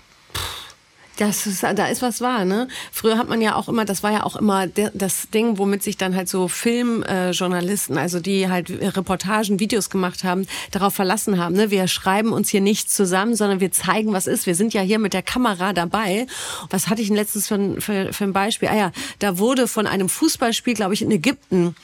Das 1.18 1.48
ist, 1.48 1.64
da 1.64 1.88
ist 1.88 2.02
was 2.02 2.20
wahr, 2.20 2.44
ne? 2.44 2.68
Früher 2.92 3.18
hat 3.18 3.30
man 3.30 3.42
ja 3.42 3.56
auch 3.56 3.70
immer, 3.70 3.86
das 3.86 4.04
war 4.04 4.12
ja 4.12 4.24
auch 4.24 4.36
immer 4.36 4.68
das 4.68 5.30
Ding, 5.30 5.58
womit 5.58 5.82
sich 5.82 5.96
dann 5.96 6.16
halt 6.16 6.28
so 6.28 6.48
Filmjournalisten, 6.48 7.98
äh, 7.98 8.02
also 8.02 8.20
die 8.20 8.50
halt 8.50 8.70
Reportagen, 8.70 9.60
Videos 9.60 9.90
gemacht 9.90 10.24
haben, 10.24 10.46
darauf 10.72 10.94
verlassen 10.94 11.38
haben. 11.38 11.56
Ne? 11.56 11.72
Wir 11.72 11.88
schreiben 11.88 12.34
uns 12.34 12.50
hier 12.50 12.62
nichts 12.62 12.94
zusammen, 12.94 13.36
sondern 13.36 13.60
wir 13.60 13.72
zeigen, 13.72 14.12
was 14.12 14.28
ist. 14.28 14.46
Wir 14.46 14.56
sind 14.56 14.74
ja 14.74 14.82
hier 14.82 15.00
mit 15.00 15.14
der 15.14 15.24
Kamera 15.24 15.72
dabei. 15.72 16.28
Was 16.70 16.90
hatte 16.90 17.02
ich 17.02 17.08
denn 17.08 17.18
letztens 17.18 17.48
für, 17.48 17.82
für, 17.82 18.12
für 18.12 18.24
ein 18.26 18.34
Beispiel? 18.34 18.70
Ah 18.70 18.76
ja, 18.76 18.92
da 19.20 19.38
wurde 19.38 19.68
von 19.68 19.88
einem 19.88 20.10
Fußballspiel, 20.10 20.74
glaube 20.74 20.94
ich, 20.94 21.02
in 21.02 21.12
Ägypten 21.12 21.76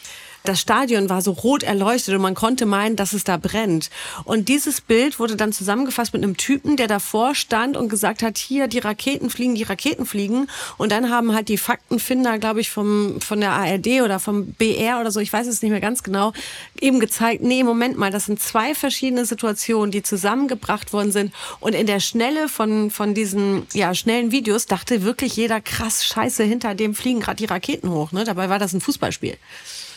das 0.44 0.60
Stadion 0.60 1.10
war 1.10 1.22
so 1.22 1.32
rot 1.32 1.64
erleuchtet 1.64 2.16
und 2.16 2.22
man 2.22 2.36
konnte 2.36 2.66
meinen, 2.66 2.96
dass 2.96 3.14
es 3.14 3.24
da 3.24 3.38
brennt. 3.38 3.90
Und 4.24 4.50
dieses 4.50 4.82
Bild 4.82 5.20
wurde 5.20 5.36
dann 5.36 5.54
zusammengefasst 5.54 6.14
mit 6.14 6.24
einem 6.24 6.38
Typen, 6.38 6.78
der 6.78 6.88
davor 6.88 7.36
stand 7.36 7.78
und 7.78 7.90
gesagt 7.90 8.24
hat, 8.24 8.38
hier, 8.38 8.68
die 8.68 8.80
Raketen 8.80 9.30
fliegen, 9.30 9.56
die 9.56 9.64
Raketen 9.64 10.06
fliegen. 10.06 10.48
Und 10.78 10.92
dann 10.92 11.10
haben 11.10 11.34
halt 11.34 11.50
die 11.50 11.58
Faktenfinder, 11.58 12.40
glaube 12.40 12.62
ich, 12.62 12.70
vom, 12.70 13.22
von 13.22 13.40
der 13.40 13.52
ARD 13.52 14.02
oder 14.04 14.20
vom 14.20 14.54
BR 14.54 15.00
oder 15.00 15.12
so, 15.12 15.20
ich 15.20 15.32
weiß 15.32 15.48
es 15.48 15.62
nicht 15.62 15.72
mehr 15.72 15.82
ganz 15.82 16.04
genau, 16.04 16.34
eben 16.80 17.00
gezeigt, 17.00 17.44
nee, 17.44 17.64
Moment 17.64 17.98
mal, 17.98 18.12
das 18.12 18.26
sind 18.26 18.42
zwei 18.42 18.74
verschiedene 18.74 19.26
Situationen, 19.26 19.92
die 19.92 20.04
zusammengebracht 20.04 20.94
worden 20.94 21.12
sind. 21.12 21.34
Und 21.60 21.74
in 21.74 21.86
der 21.86 22.00
Schnelle 22.00 22.48
von, 22.48 22.90
von 22.92 23.14
diesen 23.14 23.68
ja, 23.74 23.94
schnellen 23.94 24.32
Videos 24.32 24.66
dachte 24.66 25.04
wirklich 25.04 25.36
jeder, 25.36 25.62
krass, 25.62 26.06
scheiße, 26.06 26.44
hinter 26.44 26.76
dem 26.76 26.96
fliegen 26.96 27.20
gerade 27.20 27.38
die 27.38 27.46
Raketen 27.46 27.90
hoch. 27.90 28.12
Ne? 28.12 28.24
Dabei 28.24 28.50
war 28.50 28.60
das 28.60 28.74
ein 28.74 28.82
Fußballspiel. 28.82 29.38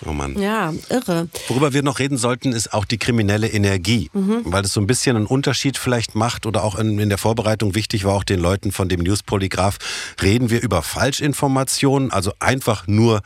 Oh 0.07 0.13
Mann. 0.13 0.34
Ja, 0.39 0.73
irre. 0.89 1.29
Worüber 1.49 1.73
wir 1.73 1.83
noch 1.83 1.99
reden 1.99 2.17
sollten, 2.17 2.53
ist 2.53 2.73
auch 2.73 2.85
die 2.85 2.99
kriminelle 2.99 3.49
Energie. 3.49 4.11
Mhm. 4.13 4.43
Weil 4.45 4.65
es 4.65 4.73
so 4.73 4.81
ein 4.81 4.87
bisschen 4.87 5.17
einen 5.17 5.27
Unterschied 5.27 5.79
vielleicht 5.79 6.15
macht 6.15 6.47
oder 6.47 6.65
auch 6.65 6.77
in, 6.77 6.99
in 6.99 7.09
der 7.09 7.19
Vorbereitung 7.19 7.75
wichtig 7.75 8.05
war 8.05 8.15
auch 8.15 8.25
den 8.25 8.41
Leuten 8.41 8.73
von 8.73 8.89
dem 8.89 9.01
Newspolygraph, 9.01 9.79
reden 10.23 10.51
wir 10.51 10.63
über 10.63 10.83
Falschinformationen, 10.83 12.11
also 12.11 12.33
einfach 12.39 12.87
nur 12.87 13.23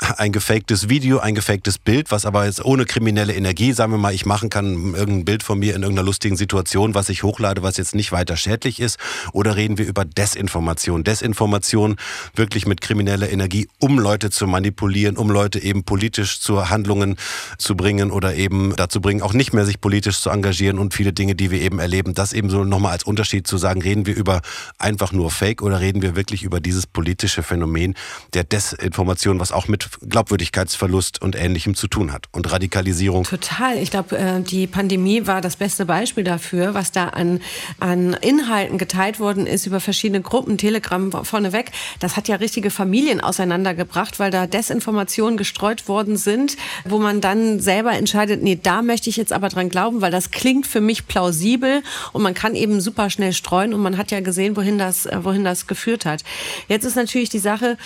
ein 0.00 0.32
gefaktes 0.32 0.88
Video, 0.88 1.18
ein 1.18 1.34
gefaktes 1.34 1.78
Bild, 1.78 2.10
was 2.10 2.24
aber 2.24 2.46
jetzt 2.46 2.64
ohne 2.64 2.86
kriminelle 2.86 3.34
Energie, 3.34 3.72
sagen 3.72 3.92
wir 3.92 3.98
mal, 3.98 4.14
ich 4.14 4.24
machen 4.24 4.48
kann, 4.48 4.94
irgendein 4.94 5.24
Bild 5.26 5.42
von 5.42 5.58
mir 5.58 5.76
in 5.76 5.82
irgendeiner 5.82 6.06
lustigen 6.06 6.36
Situation, 6.36 6.94
was 6.94 7.10
ich 7.10 7.22
hochlade, 7.22 7.62
was 7.62 7.76
jetzt 7.76 7.94
nicht 7.94 8.10
weiter 8.10 8.36
schädlich 8.36 8.80
ist? 8.80 8.98
Oder 9.32 9.56
reden 9.56 9.76
wir 9.76 9.86
über 9.86 10.04
Desinformation? 10.06 11.04
Desinformation 11.04 11.96
wirklich 12.34 12.66
mit 12.66 12.80
krimineller 12.80 13.30
Energie, 13.30 13.68
um 13.78 13.98
Leute 13.98 14.30
zu 14.30 14.46
manipulieren, 14.46 15.18
um 15.18 15.30
Leute 15.30 15.58
eben 15.58 15.84
politisch 15.84 16.40
zu 16.40 16.70
Handlungen 16.70 17.16
zu 17.58 17.76
bringen 17.76 18.10
oder 18.10 18.34
eben 18.34 18.74
dazu 18.76 19.02
bringen, 19.02 19.20
auch 19.20 19.34
nicht 19.34 19.52
mehr 19.52 19.66
sich 19.66 19.80
politisch 19.80 20.20
zu 20.20 20.30
engagieren 20.30 20.78
und 20.78 20.94
viele 20.94 21.12
Dinge, 21.12 21.34
die 21.34 21.50
wir 21.50 21.60
eben 21.60 21.78
erleben. 21.78 22.14
Das 22.14 22.32
eben 22.32 22.48
so 22.48 22.64
nochmal 22.64 22.92
als 22.92 23.04
Unterschied 23.04 23.46
zu 23.46 23.58
sagen, 23.58 23.82
reden 23.82 24.06
wir 24.06 24.16
über 24.16 24.40
einfach 24.78 25.12
nur 25.12 25.30
Fake 25.30 25.60
oder 25.60 25.80
reden 25.80 26.00
wir 26.00 26.16
wirklich 26.16 26.42
über 26.42 26.60
dieses 26.60 26.86
politische 26.86 27.42
Phänomen 27.42 27.94
der 28.32 28.44
Desinformation, 28.44 29.38
was 29.40 29.52
auch 29.52 29.68
mit 29.68 29.89
Glaubwürdigkeitsverlust 30.08 31.22
und 31.22 31.36
Ähnlichem 31.36 31.74
zu 31.74 31.88
tun 31.88 32.12
hat 32.12 32.26
und 32.32 32.50
Radikalisierung. 32.50 33.24
Total. 33.24 33.78
Ich 33.78 33.90
glaube, 33.90 34.16
äh, 34.16 34.40
die 34.40 34.66
Pandemie 34.66 35.26
war 35.26 35.40
das 35.40 35.56
beste 35.56 35.84
Beispiel 35.84 36.24
dafür, 36.24 36.74
was 36.74 36.92
da 36.92 37.08
an, 37.08 37.40
an 37.78 38.14
Inhalten 38.14 38.78
geteilt 38.78 39.20
worden 39.20 39.46
ist 39.46 39.66
über 39.66 39.80
verschiedene 39.80 40.20
Gruppen, 40.20 40.58
Telegram 40.58 41.10
vorneweg. 41.24 41.72
Das 41.98 42.16
hat 42.16 42.28
ja 42.28 42.36
richtige 42.36 42.70
Familien 42.70 43.20
auseinandergebracht, 43.20 44.18
weil 44.18 44.30
da 44.30 44.46
Desinformationen 44.46 45.36
gestreut 45.36 45.88
worden 45.88 46.16
sind, 46.16 46.56
wo 46.84 46.98
man 46.98 47.20
dann 47.20 47.60
selber 47.60 47.92
entscheidet, 47.92 48.42
nee, 48.42 48.58
da 48.60 48.82
möchte 48.82 49.10
ich 49.10 49.16
jetzt 49.16 49.32
aber 49.32 49.48
dran 49.48 49.68
glauben, 49.68 50.00
weil 50.00 50.10
das 50.10 50.30
klingt 50.30 50.66
für 50.66 50.80
mich 50.80 51.06
plausibel 51.06 51.82
und 52.12 52.22
man 52.22 52.34
kann 52.34 52.54
eben 52.54 52.80
super 52.80 53.10
schnell 53.10 53.32
streuen 53.32 53.74
und 53.74 53.80
man 53.80 53.96
hat 53.96 54.10
ja 54.10 54.20
gesehen, 54.20 54.56
wohin 54.56 54.78
das, 54.78 55.08
wohin 55.22 55.44
das 55.44 55.66
geführt 55.66 56.04
hat. 56.04 56.22
Jetzt 56.68 56.84
ist 56.84 56.96
natürlich 56.96 57.30
die 57.30 57.38
Sache, 57.38 57.76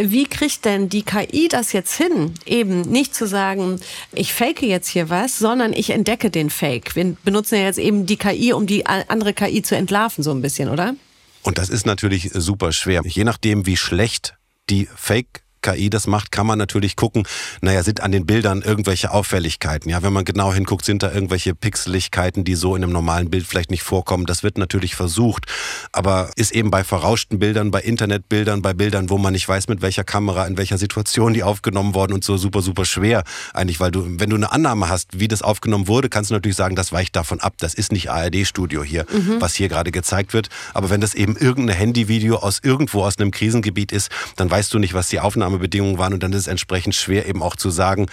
Wie 0.00 0.24
kriegt 0.24 0.64
denn 0.64 0.88
die 0.88 1.02
KI 1.02 1.48
das 1.48 1.72
jetzt 1.72 1.94
hin? 1.94 2.34
Eben 2.46 2.82
nicht 2.82 3.14
zu 3.14 3.26
sagen, 3.26 3.80
ich 4.12 4.32
fake 4.32 4.62
jetzt 4.62 4.88
hier 4.88 5.10
was, 5.10 5.38
sondern 5.38 5.72
ich 5.72 5.90
entdecke 5.90 6.30
den 6.30 6.50
Fake. 6.50 6.94
Wir 6.94 7.16
benutzen 7.24 7.56
ja 7.56 7.62
jetzt 7.62 7.78
eben 7.78 8.06
die 8.06 8.16
KI, 8.16 8.52
um 8.52 8.66
die 8.66 8.86
andere 8.86 9.32
KI 9.32 9.62
zu 9.62 9.76
entlarven, 9.76 10.22
so 10.22 10.30
ein 10.30 10.42
bisschen, 10.42 10.68
oder? 10.68 10.94
Und 11.42 11.58
das 11.58 11.68
ist 11.68 11.86
natürlich 11.86 12.30
super 12.34 12.72
schwer. 12.72 13.02
Je 13.04 13.24
nachdem, 13.24 13.66
wie 13.66 13.76
schlecht 13.76 14.34
die 14.70 14.88
Fake 14.94 15.42
KI 15.62 15.90
das 15.90 16.06
macht, 16.06 16.32
kann 16.32 16.46
man 16.46 16.58
natürlich 16.58 16.96
gucken, 16.96 17.26
naja, 17.60 17.82
sind 17.82 18.00
an 18.00 18.12
den 18.12 18.26
Bildern 18.26 18.62
irgendwelche 18.62 19.10
Auffälligkeiten. 19.10 19.90
Ja, 19.90 20.02
wenn 20.02 20.12
man 20.12 20.24
genau 20.24 20.52
hinguckt, 20.52 20.84
sind 20.84 21.02
da 21.02 21.12
irgendwelche 21.12 21.54
Pixeligkeiten, 21.54 22.44
die 22.44 22.54
so 22.54 22.76
in 22.76 22.82
einem 22.82 22.92
normalen 22.92 23.30
Bild 23.30 23.46
vielleicht 23.46 23.70
nicht 23.70 23.82
vorkommen. 23.82 24.26
Das 24.26 24.42
wird 24.42 24.58
natürlich 24.58 24.94
versucht. 24.94 25.46
Aber 25.92 26.30
ist 26.36 26.52
eben 26.52 26.70
bei 26.70 26.84
verrauschten 26.84 27.38
Bildern, 27.38 27.70
bei 27.70 27.80
Internetbildern, 27.80 28.62
bei 28.62 28.72
Bildern, 28.72 29.10
wo 29.10 29.18
man 29.18 29.32
nicht 29.32 29.48
weiß, 29.48 29.68
mit 29.68 29.82
welcher 29.82 30.04
Kamera, 30.04 30.46
in 30.46 30.56
welcher 30.56 30.78
Situation 30.78 31.34
die 31.34 31.42
aufgenommen 31.42 31.94
worden 31.94 32.12
und 32.12 32.24
so 32.24 32.36
super, 32.36 32.62
super 32.62 32.84
schwer. 32.84 33.24
Eigentlich, 33.54 33.80
weil 33.80 33.90
du, 33.90 34.04
wenn 34.06 34.30
du 34.30 34.36
eine 34.36 34.52
Annahme 34.52 34.88
hast, 34.88 35.18
wie 35.20 35.28
das 35.28 35.42
aufgenommen 35.42 35.88
wurde, 35.88 36.08
kannst 36.08 36.30
du 36.30 36.34
natürlich 36.34 36.56
sagen, 36.56 36.76
das 36.76 36.92
weicht 36.92 37.16
davon 37.16 37.40
ab. 37.40 37.54
Das 37.58 37.74
ist 37.74 37.92
nicht 37.92 38.10
ARD-Studio 38.10 38.82
hier, 38.82 39.06
mhm. 39.12 39.40
was 39.40 39.54
hier 39.54 39.68
gerade 39.68 39.92
gezeigt 39.92 40.32
wird. 40.32 40.48
Aber 40.74 40.90
wenn 40.90 41.00
das 41.00 41.14
eben 41.14 41.36
irgendein 41.36 41.76
Handyvideo 41.76 42.36
aus 42.36 42.60
irgendwo 42.62 43.02
aus 43.02 43.18
einem 43.18 43.30
Krisengebiet 43.30 43.92
ist, 43.92 44.10
dann 44.36 44.50
weißt 44.50 44.72
du 44.72 44.78
nicht, 44.78 44.94
was 44.94 45.08
die 45.08 45.20
Aufnahme 45.20 45.57
Aufnahmebedingungen 45.58 45.98
waren 45.98 46.14
und 46.14 46.22
dann 46.22 46.32
ist 46.32 46.40
es 46.40 46.46
entsprechend 46.46 46.94
schwer 46.94 47.26
eben 47.26 47.42
auch 47.42 47.56
zu 47.56 47.70
sagen, 47.70 48.06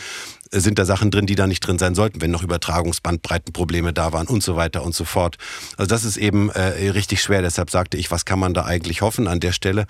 sind 0.52 0.80
da 0.80 0.86
Sachen 0.86 1.12
drin, 1.12 1.26
die 1.26 1.36
da 1.36 1.48
nicht 1.48 1.62
drin 1.62 1.80
sein 1.80 1.96
sollten, 1.96 2.22
wenn 2.22 2.32
noch 2.32 2.44
Übertragungsbandbreitenprobleme 2.44 3.94
da 3.94 4.14
waren 4.14 4.28
und 4.28 4.44
so 4.44 4.56
weiter 4.56 4.84
und 4.84 4.94
so 4.94 5.06
fort. 5.06 5.38
Also 5.78 5.88
das 5.88 6.04
ist 6.04 6.18
eben 6.18 6.50
äh, 6.50 6.90
richtig 6.92 7.22
schwer. 7.22 7.42
Deshalb 7.42 7.70
sagte 7.70 7.98
ich, 7.98 8.12
was 8.12 8.26
kann 8.26 8.40
man 8.40 8.54
da 8.54 8.66
eigentlich 8.66 9.02
hoffen 9.02 9.28
an 9.28 9.40
der 9.40 9.52
Stelle? 9.52 9.86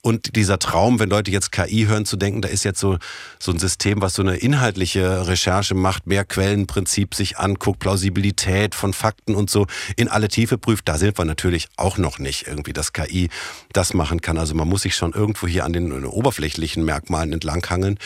Und 0.00 0.36
dieser 0.36 0.58
Traum, 0.58 1.00
wenn 1.00 1.10
Leute 1.10 1.30
jetzt 1.30 1.52
KI 1.52 1.86
hören, 1.86 2.06
zu 2.06 2.16
denken, 2.16 2.40
da 2.40 2.48
ist 2.48 2.64
jetzt 2.64 2.80
so, 2.80 2.98
so 3.38 3.52
ein 3.52 3.58
System, 3.58 4.00
was 4.00 4.14
so 4.14 4.22
eine 4.22 4.36
inhaltliche 4.36 5.26
Recherche 5.26 5.74
macht, 5.74 6.06
mehr 6.06 6.24
Quellenprinzip 6.24 7.14
sich 7.14 7.38
anguckt, 7.38 7.80
Plausibilität 7.80 8.74
von 8.74 8.92
Fakten 8.92 9.34
und 9.34 9.50
so 9.50 9.66
in 9.96 10.08
alle 10.08 10.28
Tiefe 10.28 10.56
prüft. 10.56 10.88
Da 10.88 10.98
sind 10.98 11.18
wir 11.18 11.24
natürlich 11.24 11.68
auch 11.76 11.98
noch 11.98 12.18
nicht 12.18 12.46
irgendwie, 12.46 12.72
dass 12.72 12.92
KI 12.92 13.28
das 13.72 13.92
machen 13.92 14.20
kann. 14.20 14.38
Also 14.38 14.54
man 14.54 14.68
muss 14.68 14.82
sich 14.82 14.94
schon 14.94 15.12
irgendwo 15.12 15.46
hier 15.46 15.64
an 15.64 15.72
den 15.72 16.04
oberflächlichen 16.04 16.84
Merkmalen 16.84 17.32
entlanghangeln 17.32 17.98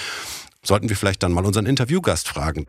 sollten 0.64 0.88
wir 0.88 0.96
vielleicht 0.96 1.22
dann 1.22 1.32
mal 1.32 1.44
unseren 1.44 1.66
Interviewgast 1.66 2.28
fragen. 2.28 2.66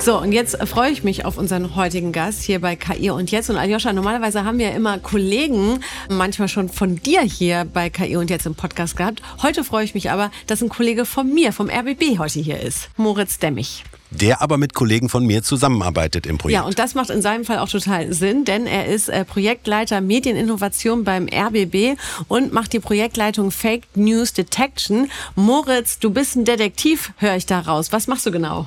So, 0.00 0.20
und 0.20 0.32
jetzt 0.32 0.56
freue 0.68 0.90
ich 0.90 1.02
mich 1.02 1.24
auf 1.24 1.38
unseren 1.38 1.76
heutigen 1.76 2.12
Gast 2.12 2.42
hier 2.42 2.60
bei 2.60 2.76
KI 2.76 3.08
und 3.10 3.30
Jetzt. 3.30 3.48
Und 3.48 3.56
Aljoscha, 3.56 3.92
normalerweise 3.92 4.44
haben 4.44 4.58
wir 4.58 4.68
ja 4.68 4.76
immer 4.76 4.98
Kollegen, 4.98 5.80
manchmal 6.10 6.48
schon 6.48 6.68
von 6.68 6.96
dir 6.96 7.22
hier 7.22 7.64
bei 7.64 7.88
KI 7.88 8.16
und 8.16 8.28
Jetzt 8.28 8.44
im 8.44 8.54
Podcast 8.54 8.96
gehabt. 8.96 9.22
Heute 9.42 9.64
freue 9.64 9.84
ich 9.84 9.94
mich 9.94 10.10
aber, 10.10 10.30
dass 10.46 10.60
ein 10.60 10.68
Kollege 10.68 11.06
von 11.06 11.32
mir, 11.32 11.52
vom 11.52 11.70
RBB, 11.70 12.18
heute 12.18 12.40
hier 12.40 12.60
ist. 12.60 12.90
Moritz 12.98 13.38
Demmich 13.38 13.84
der 14.14 14.40
aber 14.42 14.56
mit 14.56 14.74
Kollegen 14.74 15.08
von 15.08 15.26
mir 15.26 15.42
zusammenarbeitet 15.42 16.26
im 16.26 16.38
Projekt. 16.38 16.54
Ja, 16.60 16.66
und 16.66 16.78
das 16.78 16.94
macht 16.94 17.10
in 17.10 17.22
seinem 17.22 17.44
Fall 17.44 17.58
auch 17.58 17.68
total 17.68 18.12
Sinn, 18.12 18.44
denn 18.44 18.66
er 18.66 18.86
ist 18.86 19.08
äh, 19.08 19.24
Projektleiter 19.24 20.00
Medieninnovation 20.00 21.04
beim 21.04 21.28
RBB 21.28 21.98
und 22.28 22.52
macht 22.52 22.72
die 22.72 22.80
Projektleitung 22.80 23.50
Fake 23.50 23.84
News 23.94 24.32
Detection. 24.32 25.10
Moritz, 25.34 25.98
du 25.98 26.10
bist 26.10 26.36
ein 26.36 26.44
Detektiv, 26.44 27.12
höre 27.18 27.36
ich 27.36 27.46
daraus. 27.46 27.92
Was 27.92 28.06
machst 28.06 28.26
du 28.26 28.30
genau? 28.30 28.66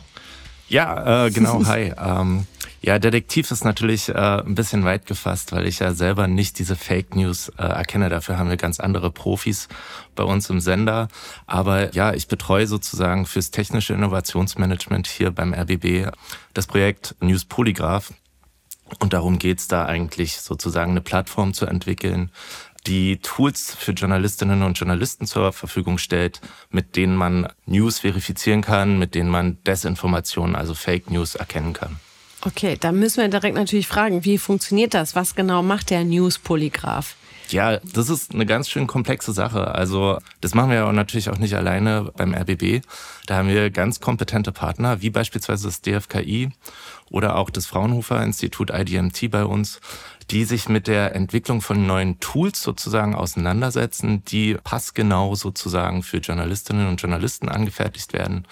Ja, 0.70 1.26
äh, 1.26 1.32
genau, 1.32 1.66
hi. 1.66 1.94
ähm, 2.06 2.46
ja, 2.88 3.00
Detektiv 3.00 3.52
ist 3.52 3.66
natürlich 3.66 4.08
äh, 4.08 4.14
ein 4.14 4.56
bisschen 4.56 4.86
weit 4.86 5.06
gefasst, 5.06 5.52
weil 5.52 5.68
ich 5.68 5.80
ja 5.80 5.94
selber 5.94 6.30
nicht 6.30 6.58
diese 6.58 6.78
Fake 6.78 7.18
News 7.18 7.50
äh, 7.58 7.64
erkenne. 7.64 8.08
Dafür 8.08 8.38
haben 8.38 8.50
wir 8.50 8.56
ganz 8.56 8.80
andere 8.80 9.12
Profis 9.12 9.68
bei 10.16 10.24
uns 10.24 10.50
im 10.50 10.62
Sender. 10.62 11.10
Aber 11.48 11.94
ja, 11.94 12.14
ich 12.14 12.30
betreue 12.30 12.66
sozusagen 12.66 13.26
fürs 13.26 13.52
technische 13.52 13.94
Innovationsmanagement 13.94 15.06
hier 15.06 15.32
beim 15.32 15.54
RBB 15.54 16.14
das 16.54 16.68
Projekt 16.68 17.14
News 17.20 17.44
Polygraph. 17.44 18.14
Und 19.00 19.12
darum 19.12 19.38
geht's 19.38 19.68
da 19.68 19.86
eigentlich 19.86 20.38
sozusagen 20.38 20.92
eine 20.92 21.02
Plattform 21.02 21.54
zu 21.54 21.66
entwickeln, 21.66 22.32
die 22.86 23.18
Tools 23.18 23.76
für 23.78 23.92
Journalistinnen 23.92 24.64
und 24.64 24.80
Journalisten 24.80 25.28
zur 25.28 25.52
Verfügung 25.52 25.98
stellt, 25.98 26.40
mit 26.70 26.96
denen 26.96 27.18
man 27.18 27.50
News 27.66 28.00
verifizieren 28.00 28.62
kann, 28.62 28.98
mit 28.98 29.14
denen 29.14 29.30
man 29.30 29.62
Desinformationen, 29.66 30.56
also 30.56 30.74
Fake 30.74 31.12
News 31.12 31.36
erkennen 31.36 31.74
kann. 31.74 32.00
Okay, 32.48 32.78
dann 32.80 32.98
müssen 32.98 33.22
wir 33.22 33.28
direkt 33.28 33.58
natürlich 33.58 33.88
fragen, 33.88 34.24
wie 34.24 34.38
funktioniert 34.38 34.94
das? 34.94 35.16
Was 35.16 35.36
genau 35.36 35.62
macht 35.64 35.90
der 35.90 36.06
News-Polygraph? 36.06 37.16
Ja, 37.50 37.80
das 37.80 38.10
ist 38.10 38.34
eine 38.34 38.46
ganz 38.46 38.70
schön 38.70 38.88
komplexe 38.88 39.34
Sache. 39.34 39.76
Also 39.76 40.20
das 40.40 40.56
machen 40.56 40.72
wir 40.72 40.90
natürlich 40.94 41.30
auch 41.30 41.40
nicht 41.40 41.56
alleine 41.56 42.12
beim 42.16 42.34
RBB. 42.34 42.86
Da 43.26 43.36
haben 43.36 43.50
wir 43.50 43.70
ganz 43.70 44.00
kompetente 44.00 44.54
Partner, 44.54 45.02
wie 45.02 45.10
beispielsweise 45.10 45.68
das 45.68 45.82
DFKI 45.82 46.52
oder 47.10 47.36
auch 47.36 47.50
das 47.50 47.66
Fraunhofer 47.66 48.24
Institut 48.24 48.70
IDMT 48.70 49.30
bei 49.30 49.44
uns, 49.44 49.82
die 50.30 50.44
sich 50.44 50.68
mit 50.68 50.88
der 50.88 51.16
Entwicklung 51.16 51.62
von 51.62 51.86
neuen 51.86 52.20
Tools 52.20 52.62
sozusagen 52.62 53.16
auseinandersetzen, 53.16 54.26
die 54.26 54.56
passgenau 54.56 55.36
sozusagen 55.36 56.04
für 56.04 56.18
Journalistinnen 56.18 56.88
und 56.88 57.02
Journalisten 57.02 57.48
angefertigt 57.48 58.12
werden. 58.14 58.46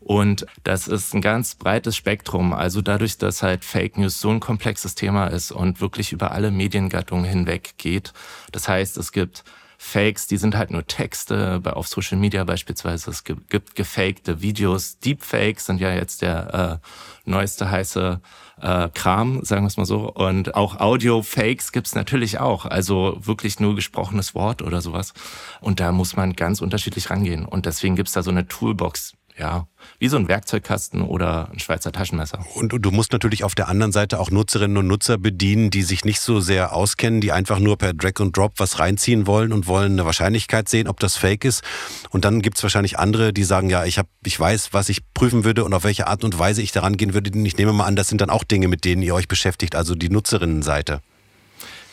Und 0.00 0.46
das 0.64 0.88
ist 0.88 1.14
ein 1.14 1.20
ganz 1.20 1.54
breites 1.54 1.94
Spektrum. 1.94 2.52
Also 2.52 2.82
dadurch, 2.82 3.18
dass 3.18 3.42
halt 3.42 3.64
Fake 3.64 3.96
News 3.96 4.20
so 4.20 4.30
ein 4.30 4.40
komplexes 4.40 4.96
Thema 4.96 5.28
ist 5.28 5.52
und 5.52 5.80
wirklich 5.80 6.12
über 6.12 6.32
alle 6.32 6.50
Mediengattungen 6.50 7.24
hinweg 7.24 7.74
geht. 7.78 8.12
Das 8.50 8.68
heißt, 8.68 8.96
es 8.96 9.12
gibt 9.12 9.44
Fakes, 9.82 10.26
die 10.26 10.36
sind 10.36 10.56
halt 10.56 10.70
nur 10.70 10.86
Texte, 10.86 11.62
auf 11.64 11.88
Social 11.88 12.18
Media 12.18 12.44
beispielsweise. 12.44 13.10
Es 13.10 13.24
gibt, 13.24 13.74
gefakte 13.74 14.42
Videos. 14.42 14.98
Deepfakes 14.98 15.64
sind 15.64 15.80
ja 15.80 15.90
jetzt 15.94 16.20
der 16.20 16.80
äh, 16.84 17.30
neueste 17.30 17.70
heiße 17.70 18.20
äh, 18.60 18.88
Kram, 18.92 19.44
sagen 19.44 19.62
wir 19.62 19.68
es 19.68 19.76
mal 19.76 19.84
so. 19.84 20.10
Und 20.10 20.54
auch 20.54 20.80
Audio-Fakes 20.80 21.72
gibt's 21.72 21.94
natürlich 21.94 22.40
auch. 22.40 22.66
Also 22.66 23.18
wirklich 23.20 23.60
nur 23.60 23.74
gesprochenes 23.74 24.34
Wort 24.34 24.62
oder 24.62 24.80
sowas. 24.80 25.12
Und 25.60 25.80
da 25.80 25.92
muss 25.92 26.16
man 26.16 26.34
ganz 26.34 26.60
unterschiedlich 26.60 27.10
rangehen. 27.10 27.44
Und 27.44 27.66
deswegen 27.66 27.96
gibt's 27.96 28.12
da 28.12 28.22
so 28.22 28.30
eine 28.30 28.46
Toolbox, 28.46 29.14
ja, 29.40 29.66
wie 29.98 30.08
so 30.08 30.18
ein 30.18 30.28
Werkzeugkasten 30.28 31.00
oder 31.00 31.48
ein 31.50 31.58
Schweizer 31.58 31.90
Taschenmesser. 31.90 32.44
Und, 32.54 32.72
du 32.72 32.90
musst 32.90 33.12
natürlich 33.12 33.42
auf 33.42 33.54
der 33.54 33.68
anderen 33.68 33.90
Seite 33.90 34.20
auch 34.20 34.30
Nutzerinnen 34.30 34.76
und 34.76 34.86
Nutzer 34.86 35.16
bedienen, 35.16 35.70
die 35.70 35.82
sich 35.82 36.04
nicht 36.04 36.20
so 36.20 36.40
sehr 36.40 36.74
auskennen, 36.74 37.22
die 37.22 37.32
einfach 37.32 37.58
nur 37.58 37.78
per 37.78 37.94
Drag 37.94 38.20
and 38.20 38.36
Drop 38.36 38.52
was 38.58 38.78
reinziehen 38.78 39.26
wollen 39.26 39.52
und 39.52 39.66
wollen 39.66 39.92
eine 39.92 40.04
Wahrscheinlichkeit 40.04 40.68
sehen, 40.68 40.86
ob 40.86 41.00
das 41.00 41.16
fake 41.16 41.46
ist. 41.46 41.64
Und 42.10 42.26
dann 42.26 42.42
gibt 42.42 42.58
es 42.58 42.62
wahrscheinlich 42.62 42.98
andere, 42.98 43.32
die 43.32 43.44
sagen, 43.44 43.70
ja, 43.70 43.86
ich, 43.86 43.98
hab, 43.98 44.06
ich 44.24 44.38
weiß, 44.38 44.74
was 44.74 44.90
ich 44.90 45.00
prüfen 45.14 45.44
würde 45.44 45.64
und 45.64 45.72
auf 45.72 45.84
welche 45.84 46.06
Art 46.06 46.22
und 46.22 46.38
Weise 46.38 46.60
ich 46.60 46.72
daran 46.72 46.98
gehen 46.98 47.14
würde. 47.14 47.30
Ich 47.46 47.56
nehme 47.56 47.72
mal 47.72 47.86
an, 47.86 47.96
das 47.96 48.08
sind 48.08 48.20
dann 48.20 48.30
auch 48.30 48.44
Dinge, 48.44 48.68
mit 48.68 48.84
denen 48.84 49.00
ihr 49.00 49.14
euch 49.14 49.26
beschäftigt, 49.26 49.74
also 49.74 49.94
die 49.94 50.10
Nutzerinnenseite. 50.10 51.00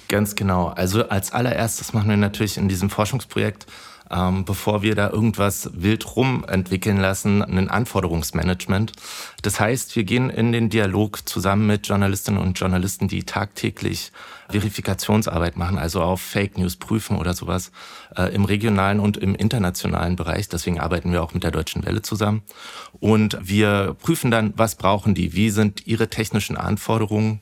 Ganz 0.09 0.35
genau. 0.35 0.67
Also 0.67 1.07
als 1.07 1.31
allererstes 1.31 1.93
machen 1.93 2.09
wir 2.09 2.17
natürlich 2.17 2.57
in 2.57 2.67
diesem 2.67 2.89
Forschungsprojekt 2.89 3.67
ähm, 4.11 4.45
bevor 4.45 4.81
wir 4.81 4.95
da 4.95 5.09
irgendwas 5.09 5.69
wild 5.73 6.15
rum 6.15 6.45
entwickeln 6.47 6.97
lassen, 6.97 7.41
ein 7.41 7.69
Anforderungsmanagement. 7.69 8.93
Das 9.41 9.59
heißt, 9.59 9.95
wir 9.95 10.03
gehen 10.03 10.29
in 10.29 10.51
den 10.51 10.69
Dialog 10.69 11.27
zusammen 11.27 11.67
mit 11.67 11.87
Journalistinnen 11.87 12.41
und 12.41 12.59
Journalisten, 12.59 13.07
die 13.07 13.23
tagtäglich 13.23 14.11
Verifikationsarbeit 14.49 15.57
machen, 15.57 15.77
also 15.77 16.01
auf 16.01 16.21
Fake 16.21 16.57
News 16.57 16.75
prüfen 16.77 17.17
oder 17.17 17.33
sowas, 17.33 17.71
äh, 18.15 18.33
im 18.33 18.45
regionalen 18.45 18.99
und 18.99 19.17
im 19.17 19.35
internationalen 19.35 20.15
Bereich. 20.15 20.49
Deswegen 20.49 20.79
arbeiten 20.79 21.11
wir 21.11 21.23
auch 21.23 21.33
mit 21.33 21.43
der 21.43 21.51
Deutschen 21.51 21.85
Welle 21.85 22.01
zusammen. 22.01 22.43
Und 22.99 23.37
wir 23.41 23.95
prüfen 24.01 24.31
dann, 24.31 24.53
was 24.55 24.75
brauchen 24.75 25.15
die, 25.15 25.33
wie 25.33 25.49
sind 25.49 25.85
ihre 25.85 26.09
technischen 26.09 26.57
Anforderungen. 26.57 27.39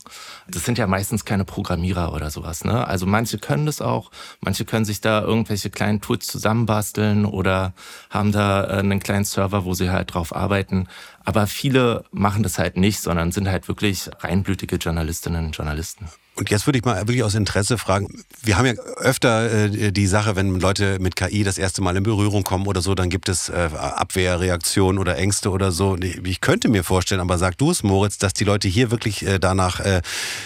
Das 0.47 0.65
sind 0.65 0.77
ja 0.77 0.88
meistens 0.88 1.25
keine 1.25 1.45
Programmierer 1.45 2.13
oder 2.13 2.29
sowas. 2.29 2.65
Ne? 2.65 2.88
Also 2.88 3.05
manche 3.05 3.38
können 3.38 3.65
das 3.65 3.81
auch, 3.81 4.12
manche 4.41 4.65
können 4.65 4.85
sich 4.85 5.01
da 5.01 5.21
irgendwelche 5.21 5.69
kleinen 5.69 6.01
Tools 6.01 6.27
zusammenbasteln 6.27 7.25
oder 7.25 7.74
haben 8.09 8.31
da 8.31 8.63
äh, 8.63 8.79
einen 8.79 9.00
kleinen 9.00 9.25
Server, 9.25 9.65
wo 9.65 9.74
sie 9.74 9.89
halt 9.89 10.13
drauf 10.13 10.35
arbeiten. 10.35 10.88
Aber 11.25 11.48
viele 11.48 12.05
machen 12.12 12.44
das 12.44 12.60
halt 12.60 12.77
nicht, 12.77 13.01
sondern 13.01 13.32
sind 13.32 13.50
halt 13.50 13.67
wirklich 13.67 14.10
reinblütige 14.20 14.77
Journalistinnen 14.77 15.48
und 15.48 15.58
Journalisten. 15.58 16.08
Und 16.38 16.50
jetzt 16.50 16.67
würde 16.67 16.77
ich 16.77 16.84
mal 16.84 16.98
wirklich 17.08 17.24
aus 17.24 17.34
Interesse 17.34 17.77
fragen, 17.77 18.10
wir 18.44 18.58
haben 18.58 18.65
ja 18.65 18.74
öfter 18.98 19.50
äh, 19.50 19.91
die 19.94 20.05
Sache, 20.05 20.36
wenn 20.36 20.60
Leute 20.60 21.00
mit 21.00 21.15
KI 21.15 21.46
das 21.46 21.58
erste 21.58 21.82
Mal 21.82 21.96
in 21.96 22.03
Berührung 22.03 22.44
kommen 22.44 22.67
oder 22.67 22.82
so, 22.82 22.94
dann 22.94 23.10
gibt 23.10 23.29
es 23.29 23.48
äh, 23.48 23.70
Abwehrreaktionen 23.74 25.00
oder 25.00 25.17
Ängste 25.17 25.50
oder 25.50 25.72
so. 25.72 25.96
Ich 25.96 26.41
könnte 26.41 26.67
mir 26.67 26.84
vorstellen, 26.84 27.22
aber 27.22 27.38
sag 27.38 27.58
du 27.58 27.72
es, 27.72 27.84
Moritz, 27.84 28.17
dass 28.17 28.34
die 28.34 28.44
Leute 28.44 28.67
hier 28.67 28.91
wirklich 28.91 29.25
äh, 29.25 29.39
danach 29.39 29.82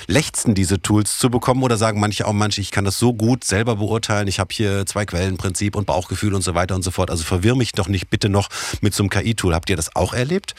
lechzen, 0.08 0.54
diese 0.54 0.82
Tools 0.82 1.18
zu 1.18 1.30
bekommen 1.30 1.64
oder 1.64 1.78
sagen 1.78 2.00
manche 2.00 2.28
auch, 2.28 2.34
manche, 2.34 2.62
ich 2.62 2.72
kann 2.72 2.86
das 2.86 3.00
so 3.00 3.14
gut 3.14 3.44
selber 3.44 3.78
beurteilen, 3.78 4.28
ich 4.28 4.40
habe 4.40 4.54
hier 4.54 4.86
zwei 4.86 5.06
Quellenprinzip 5.06 5.76
und 5.76 5.86
Bauchgefühl 5.86 6.34
und 6.34 6.42
so 6.42 6.56
weiter 6.56 6.76
und 6.76 6.84
so 6.84 6.92
fort. 6.92 7.10
Also 7.10 7.24
verwirr 7.24 7.56
mich 7.56 7.72
doch 7.72 7.88
nicht 7.88 8.10
bitte 8.10 8.30
noch 8.30 8.50
mit 8.82 8.94
so 8.94 9.04
einem 9.04 9.10
KI-Tool. 9.10 9.54
Habt 9.56 9.70
ihr 9.70 9.76
das 9.76 9.96
auch 9.96 10.14
erlebt? 10.14 10.56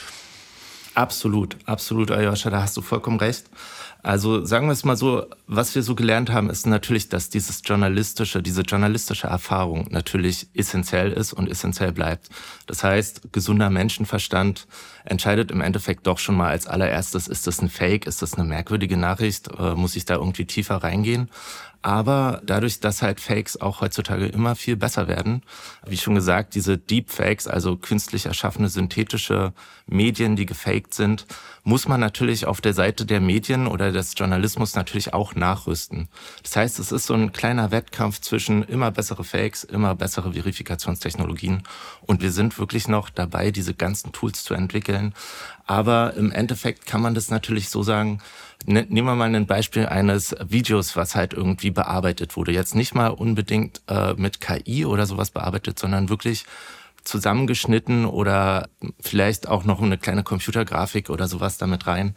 Absolut, 0.93 1.57
absolut, 1.65 2.11
Ayosha, 2.11 2.49
da 2.49 2.61
hast 2.61 2.75
du 2.75 2.81
vollkommen 2.81 3.19
recht. 3.19 3.45
Also 4.03 4.43
sagen 4.43 4.65
wir 4.67 4.73
es 4.73 4.83
mal 4.83 4.97
so, 4.97 5.25
was 5.45 5.75
wir 5.75 5.83
so 5.83 5.93
gelernt 5.93 6.31
haben, 6.31 6.49
ist 6.49 6.65
natürlich, 6.65 7.07
dass 7.07 7.29
dieses 7.29 7.61
journalistische, 7.63 8.41
diese 8.41 8.63
journalistische 8.63 9.27
Erfahrung 9.27 9.87
natürlich 9.91 10.47
essentiell 10.55 11.11
ist 11.11 11.33
und 11.33 11.47
essentiell 11.47 11.91
bleibt. 11.91 12.29
Das 12.65 12.83
heißt, 12.83 13.31
gesunder 13.31 13.69
Menschenverstand 13.69 14.67
entscheidet 15.05 15.51
im 15.51 15.61
Endeffekt 15.61 16.07
doch 16.07 16.17
schon 16.17 16.35
mal 16.35 16.49
als 16.49 16.65
allererstes, 16.67 17.27
ist 17.27 17.45
das 17.45 17.61
ein 17.61 17.69
Fake, 17.69 18.07
ist 18.07 18.23
das 18.23 18.33
eine 18.33 18.43
merkwürdige 18.43 18.97
Nachricht, 18.97 19.49
äh, 19.57 19.75
muss 19.75 19.95
ich 19.95 20.05
da 20.05 20.15
irgendwie 20.15 20.45
tiefer 20.45 20.77
reingehen. 20.77 21.29
Aber 21.83 22.41
dadurch, 22.45 22.79
dass 22.79 23.01
halt 23.01 23.19
Fakes 23.19 23.59
auch 23.59 23.81
heutzutage 23.81 24.27
immer 24.27 24.55
viel 24.55 24.75
besser 24.75 25.07
werden, 25.07 25.41
wie 25.85 25.97
schon 25.97 26.13
gesagt, 26.13 26.53
diese 26.53 26.77
Deepfakes, 26.77 27.47
also 27.47 27.75
künstlich 27.75 28.27
erschaffene 28.27 28.69
synthetische 28.69 29.53
Medien, 29.87 30.35
die 30.35 30.45
gefaked 30.45 30.93
sind, 30.93 31.25
muss 31.63 31.87
man 31.87 31.99
natürlich 31.99 32.45
auf 32.45 32.61
der 32.61 32.73
Seite 32.73 33.05
der 33.05 33.19
Medien 33.19 33.67
oder 33.67 33.91
des 33.91 34.13
Journalismus 34.15 34.75
natürlich 34.75 35.13
auch 35.13 35.33
nachrüsten. 35.33 36.07
Das 36.43 36.55
heißt, 36.55 36.79
es 36.79 36.91
ist 36.91 37.07
so 37.07 37.15
ein 37.15 37.31
kleiner 37.31 37.71
Wettkampf 37.71 38.21
zwischen 38.21 38.63
immer 38.63 38.91
bessere 38.91 39.23
Fakes, 39.23 39.63
immer 39.63 39.95
bessere 39.95 40.33
Verifikationstechnologien. 40.33 41.63
Und 42.01 42.21
wir 42.21 42.31
sind 42.31 42.59
wirklich 42.59 42.87
noch 42.87 43.09
dabei, 43.09 43.51
diese 43.51 43.73
ganzen 43.73 44.11
Tools 44.11 44.43
zu 44.43 44.53
entwickeln. 44.53 45.13
Aber 45.65 46.15
im 46.15 46.31
Endeffekt 46.31 46.85
kann 46.85 47.01
man 47.01 47.13
das 47.13 47.29
natürlich 47.29 47.69
so 47.69 47.83
sagen, 47.83 48.21
Ne, 48.65 48.85
nehmen 48.89 49.07
wir 49.07 49.15
mal 49.15 49.33
ein 49.33 49.47
Beispiel 49.47 49.87
eines 49.87 50.35
Videos, 50.47 50.95
was 50.95 51.15
halt 51.15 51.33
irgendwie 51.33 51.71
bearbeitet 51.71 52.35
wurde. 52.35 52.51
Jetzt 52.51 52.75
nicht 52.75 52.93
mal 52.93 53.07
unbedingt 53.07 53.81
äh, 53.87 54.13
mit 54.13 54.39
KI 54.39 54.85
oder 54.85 55.05
sowas 55.05 55.31
bearbeitet, 55.31 55.79
sondern 55.79 56.09
wirklich 56.09 56.45
zusammengeschnitten 57.03 58.05
oder 58.05 58.69
vielleicht 58.99 59.47
auch 59.47 59.63
noch 59.63 59.81
eine 59.81 59.97
kleine 59.97 60.23
Computergrafik 60.23 61.09
oder 61.09 61.27
sowas 61.27 61.57
damit 61.57 61.87
rein. 61.87 62.13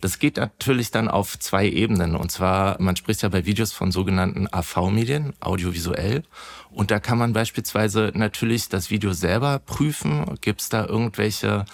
Das 0.00 0.18
geht 0.18 0.36
natürlich 0.36 0.90
dann 0.90 1.08
auf 1.08 1.38
zwei 1.38 1.68
Ebenen. 1.68 2.14
Und 2.14 2.30
zwar, 2.30 2.80
man 2.80 2.94
spricht 2.96 3.22
ja 3.22 3.28
bei 3.30 3.46
Videos 3.46 3.72
von 3.72 3.90
sogenannten 3.90 4.46
AV-Medien, 4.50 5.32
audiovisuell. 5.40 6.22
Und 6.70 6.90
da 6.90 7.00
kann 7.00 7.18
man 7.18 7.32
beispielsweise 7.32 8.12
natürlich 8.14 8.68
das 8.68 8.90
Video 8.90 9.12
selber 9.12 9.58
prüfen. 9.58 10.38
Gibt 10.40 10.60
es 10.60 10.68
da 10.68 10.84
irgendwelche 10.84 11.64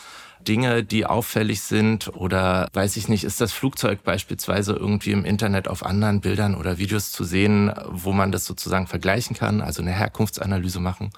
Dinge, 0.44 0.84
die 0.84 1.06
auffällig 1.06 1.62
sind 1.62 2.08
oder 2.14 2.68
weiß 2.72 2.96
ich 2.96 3.08
nicht, 3.08 3.24
ist 3.24 3.40
das 3.40 3.52
Flugzeug 3.52 4.04
beispielsweise 4.04 4.74
irgendwie 4.74 5.12
im 5.12 5.24
Internet 5.24 5.68
auf 5.68 5.84
anderen 5.84 6.20
Bildern 6.20 6.54
oder 6.54 6.78
Videos 6.78 7.12
zu 7.12 7.24
sehen, 7.24 7.72
wo 7.88 8.12
man 8.12 8.32
das 8.32 8.44
sozusagen 8.44 8.86
vergleichen 8.86 9.36
kann, 9.36 9.60
also 9.60 9.82
eine 9.82 9.92
Herkunftsanalyse 9.92 10.80
machen. 10.80 11.10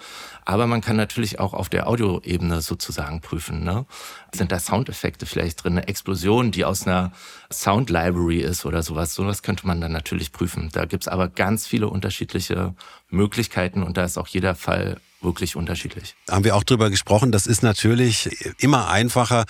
Aber 0.44 0.66
man 0.66 0.80
kann 0.80 0.96
natürlich 0.96 1.40
auch 1.40 1.54
auf 1.54 1.68
der 1.68 1.88
Audioebene 1.88 2.60
sozusagen 2.60 3.20
prüfen. 3.20 3.64
Ne? 3.64 3.84
Sind 4.32 4.52
da 4.52 4.58
Soundeffekte 4.58 5.26
vielleicht 5.26 5.64
drin, 5.64 5.72
eine 5.72 5.88
Explosion, 5.88 6.52
die 6.52 6.64
aus 6.64 6.86
einer 6.86 7.12
Sound 7.52 7.90
Library 7.90 8.40
ist 8.40 8.64
oder 8.64 8.82
sowas? 8.82 9.14
Sowas 9.14 9.42
könnte 9.42 9.66
man 9.66 9.80
dann 9.80 9.92
natürlich 9.92 10.32
prüfen. 10.32 10.70
Da 10.72 10.84
gibt's 10.84 11.08
aber 11.08 11.28
ganz 11.28 11.66
viele 11.66 11.88
unterschiedliche 11.88 12.74
Möglichkeiten 13.10 13.82
und 13.82 13.96
da 13.96 14.04
ist 14.04 14.18
auch 14.18 14.28
jeder 14.28 14.54
Fall 14.54 14.98
wirklich 15.20 15.56
unterschiedlich. 15.56 16.14
Haben 16.30 16.44
wir 16.44 16.56
auch 16.56 16.64
drüber 16.64 16.90
gesprochen, 16.90 17.32
das 17.32 17.46
ist 17.46 17.62
natürlich 17.62 18.54
immer 18.58 18.88
einfacher, 18.88 19.44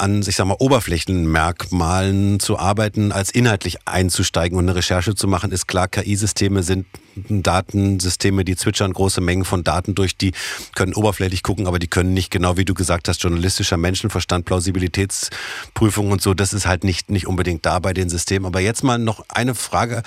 an, 0.00 0.22
ich 0.26 0.36
sag 0.36 0.46
mal, 0.46 0.56
Oberflächenmerkmalen 0.58 2.40
zu 2.40 2.58
arbeiten, 2.58 3.12
als 3.12 3.30
inhaltlich 3.30 3.78
einzusteigen 3.86 4.58
und 4.58 4.64
eine 4.64 4.74
Recherche 4.74 5.14
zu 5.14 5.28
machen, 5.28 5.52
ist 5.52 5.66
klar, 5.66 5.88
KI-Systeme 5.88 6.62
sind 6.62 6.86
Datensysteme, 7.28 8.44
die 8.44 8.56
zwitschern 8.56 8.92
große 8.92 9.20
Mengen 9.20 9.44
von 9.44 9.64
Daten 9.64 9.94
durch, 9.94 10.16
die 10.16 10.32
können 10.74 10.94
oberflächlich 10.94 11.42
gucken, 11.42 11.66
aber 11.66 11.78
die 11.78 11.88
können 11.88 12.14
nicht 12.14 12.30
genau, 12.30 12.56
wie 12.56 12.64
du 12.64 12.74
gesagt 12.74 13.08
hast, 13.08 13.22
journalistischer 13.22 13.76
Menschenverstand, 13.76 14.44
Plausibilitätsprüfung 14.44 16.10
und 16.10 16.22
so, 16.22 16.34
das 16.34 16.52
ist 16.52 16.66
halt 16.66 16.84
nicht, 16.84 17.10
nicht 17.10 17.26
unbedingt 17.26 17.66
da 17.66 17.78
bei 17.78 17.92
den 17.92 18.08
Systemen. 18.08 18.46
Aber 18.46 18.60
jetzt 18.60 18.84
mal 18.84 18.98
noch 18.98 19.24
eine 19.28 19.54
Frage, 19.54 20.02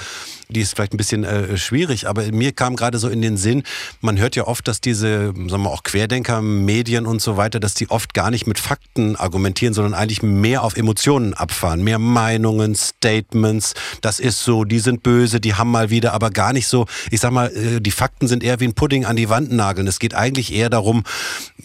die 0.49 0.61
ist 0.61 0.75
vielleicht 0.75 0.93
ein 0.93 0.97
bisschen 0.97 1.23
äh, 1.23 1.57
schwierig, 1.57 2.07
aber 2.07 2.23
mir 2.31 2.51
kam 2.51 2.75
gerade 2.75 2.97
so 2.99 3.09
in 3.09 3.21
den 3.21 3.37
Sinn, 3.37 3.63
man 4.01 4.17
hört 4.17 4.35
ja 4.35 4.45
oft, 4.47 4.67
dass 4.67 4.81
diese, 4.81 5.27
sagen 5.27 5.63
wir 5.63 5.71
auch 5.71 5.83
Querdenker, 5.83 6.41
Medien 6.41 7.05
und 7.05 7.21
so 7.21 7.37
weiter, 7.37 7.59
dass 7.59 7.73
die 7.73 7.89
oft 7.89 8.13
gar 8.13 8.31
nicht 8.31 8.47
mit 8.47 8.59
Fakten 8.59 9.15
argumentieren, 9.15 9.73
sondern 9.73 9.82
eigentlich 9.91 10.23
mehr 10.23 10.63
auf 10.63 10.77
Emotionen 10.77 11.33
abfahren, 11.33 11.83
mehr 11.83 11.99
Meinungen, 11.99 12.75
Statements, 12.75 13.73
das 14.01 14.19
ist 14.19 14.43
so, 14.43 14.63
die 14.63 14.79
sind 14.79 15.03
böse, 15.03 15.39
die 15.39 15.55
haben 15.55 15.71
mal 15.71 15.89
wieder, 15.89 16.13
aber 16.13 16.29
gar 16.29 16.53
nicht 16.53 16.67
so, 16.67 16.85
ich 17.11 17.19
sag 17.19 17.31
mal, 17.31 17.47
äh, 17.47 17.81
die 17.81 17.91
Fakten 17.91 18.27
sind 18.27 18.43
eher 18.43 18.59
wie 18.59 18.65
ein 18.65 18.73
Pudding 18.73 19.05
an 19.05 19.15
die 19.15 19.29
Wand 19.29 19.51
nageln. 19.51 19.87
Es 19.87 19.99
geht 19.99 20.13
eigentlich 20.13 20.53
eher 20.53 20.69
darum, 20.69 21.03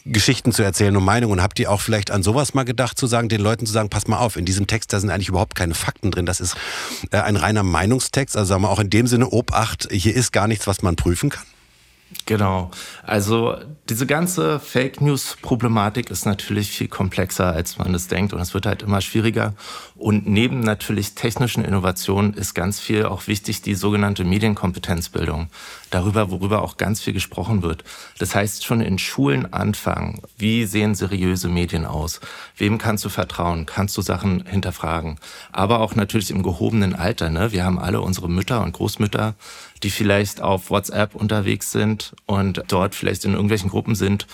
Geschichten 0.05 0.53
zu 0.53 0.63
erzählen 0.63 0.97
und 0.97 1.05
Meinungen. 1.05 1.43
Habt 1.43 1.59
ihr 1.59 1.71
auch 1.71 1.81
vielleicht 1.81 2.11
an 2.11 2.23
sowas 2.23 2.55
mal 2.55 2.65
gedacht, 2.65 2.99
zu 2.99 3.07
sagen, 3.07 3.29
den 3.29 3.41
Leuten 3.41 3.67
zu 3.67 3.73
sagen, 3.73 3.91
pass 3.91 4.09
mal 4.09 4.19
auf, 4.19 4.37
in 4.37 4.45
diesem 4.45 4.67
Text, 4.67 4.93
da 4.93 5.01
sind 5.01 5.11
eigentlich 5.11 5.29
überhaupt 5.29 5.55
keine 5.55 5.75
Fakten 5.75 6.11
drin. 6.11 6.27
Das 6.27 6.41
ist 6.41 6.57
äh, 7.11 7.19
ein 7.19 7.37
reiner 7.37 7.63
Meinungstext. 7.63 8.37
Also 8.37 8.49
sagen 8.49 8.63
wir 8.63 8.71
auch 8.71 8.81
in 8.81 8.91
dem 8.91 9.07
Sinne, 9.07 9.29
Obacht, 9.29 9.89
hier 9.91 10.15
ist 10.15 10.33
gar 10.33 10.49
nichts, 10.49 10.67
was 10.67 10.83
man 10.83 10.97
prüfen 10.97 11.31
kann. 11.31 11.45
Genau. 12.29 12.71
Also 13.05 13.57
diese 13.89 14.07
ganze 14.07 14.61
Fake 14.61 15.01
News 15.01 15.37
Problematik 15.41 16.11
ist 16.11 16.27
natürlich 16.27 16.71
viel 16.71 16.89
komplexer, 16.89 17.47
als 17.47 17.79
man 17.79 17.95
es 17.95 18.09
denkt 18.09 18.35
und 18.35 18.41
es 18.41 18.53
wird 18.53 18.67
halt 18.67 18.83
immer 18.83 19.01
schwieriger. 19.01 19.55
Und 19.97 20.27
neben 20.27 20.61
natürlich 20.61 21.15
technischen 21.15 21.65
Innovationen 21.65 22.35
ist 22.35 22.55
ganz 22.55 22.81
viel 22.81 23.07
auch 23.07 23.27
wichtig 23.27 23.63
die 23.63 23.75
sogenannte 23.75 24.25
Medienkompetenzbildung. 24.25 25.49
Darüber, 25.91 26.31
worüber 26.31 26.63
auch 26.63 26.77
ganz 26.77 27.01
viel 27.01 27.15
gesprochen 27.15 27.63
wird. 27.63 27.83
Das 28.19 28.35
heißt 28.35 28.65
schon 28.65 28.83
in 28.83 28.99
Schulen 28.99 29.53
anfangen. 29.53 30.21
Wie 30.37 30.67
sehen 30.67 30.95
seriöse 30.95 31.49
Medien 31.49 31.87
aus? 31.87 32.21
Wem 32.59 32.77
kannst 32.77 33.07
du 33.07 33.09
vertrauen? 33.09 33.65
Kannst 33.65 33.97
du 33.97 34.03
Sachen 34.03 34.45
hinterfragen? 34.47 35.19
Aber 35.51 35.81
auch 35.81 35.95
natürlich 35.95 36.31
im 36.31 36.43
gehobenen 36.43 36.95
Alter. 36.95 37.31
Ne? 37.31 37.53
Wir 37.53 37.65
haben 37.65 37.79
alle 37.79 38.03
unsere 38.03 38.29
Mütter 38.29 38.63
und 38.63 38.73
Großmütter, 38.73 39.35
die 39.83 39.91
vielleicht 39.91 40.43
auf 40.43 40.71
WhatsApp 40.71 41.15
unterwegs 41.15 41.73
sind 41.73 41.98
und 42.27 42.63
dort 42.69 42.95
vielleicht 42.95 43.25
in 43.25 43.33
irgendwelchen 43.33 43.71
Gruppen 43.71 43.95
sind. 43.95 44.27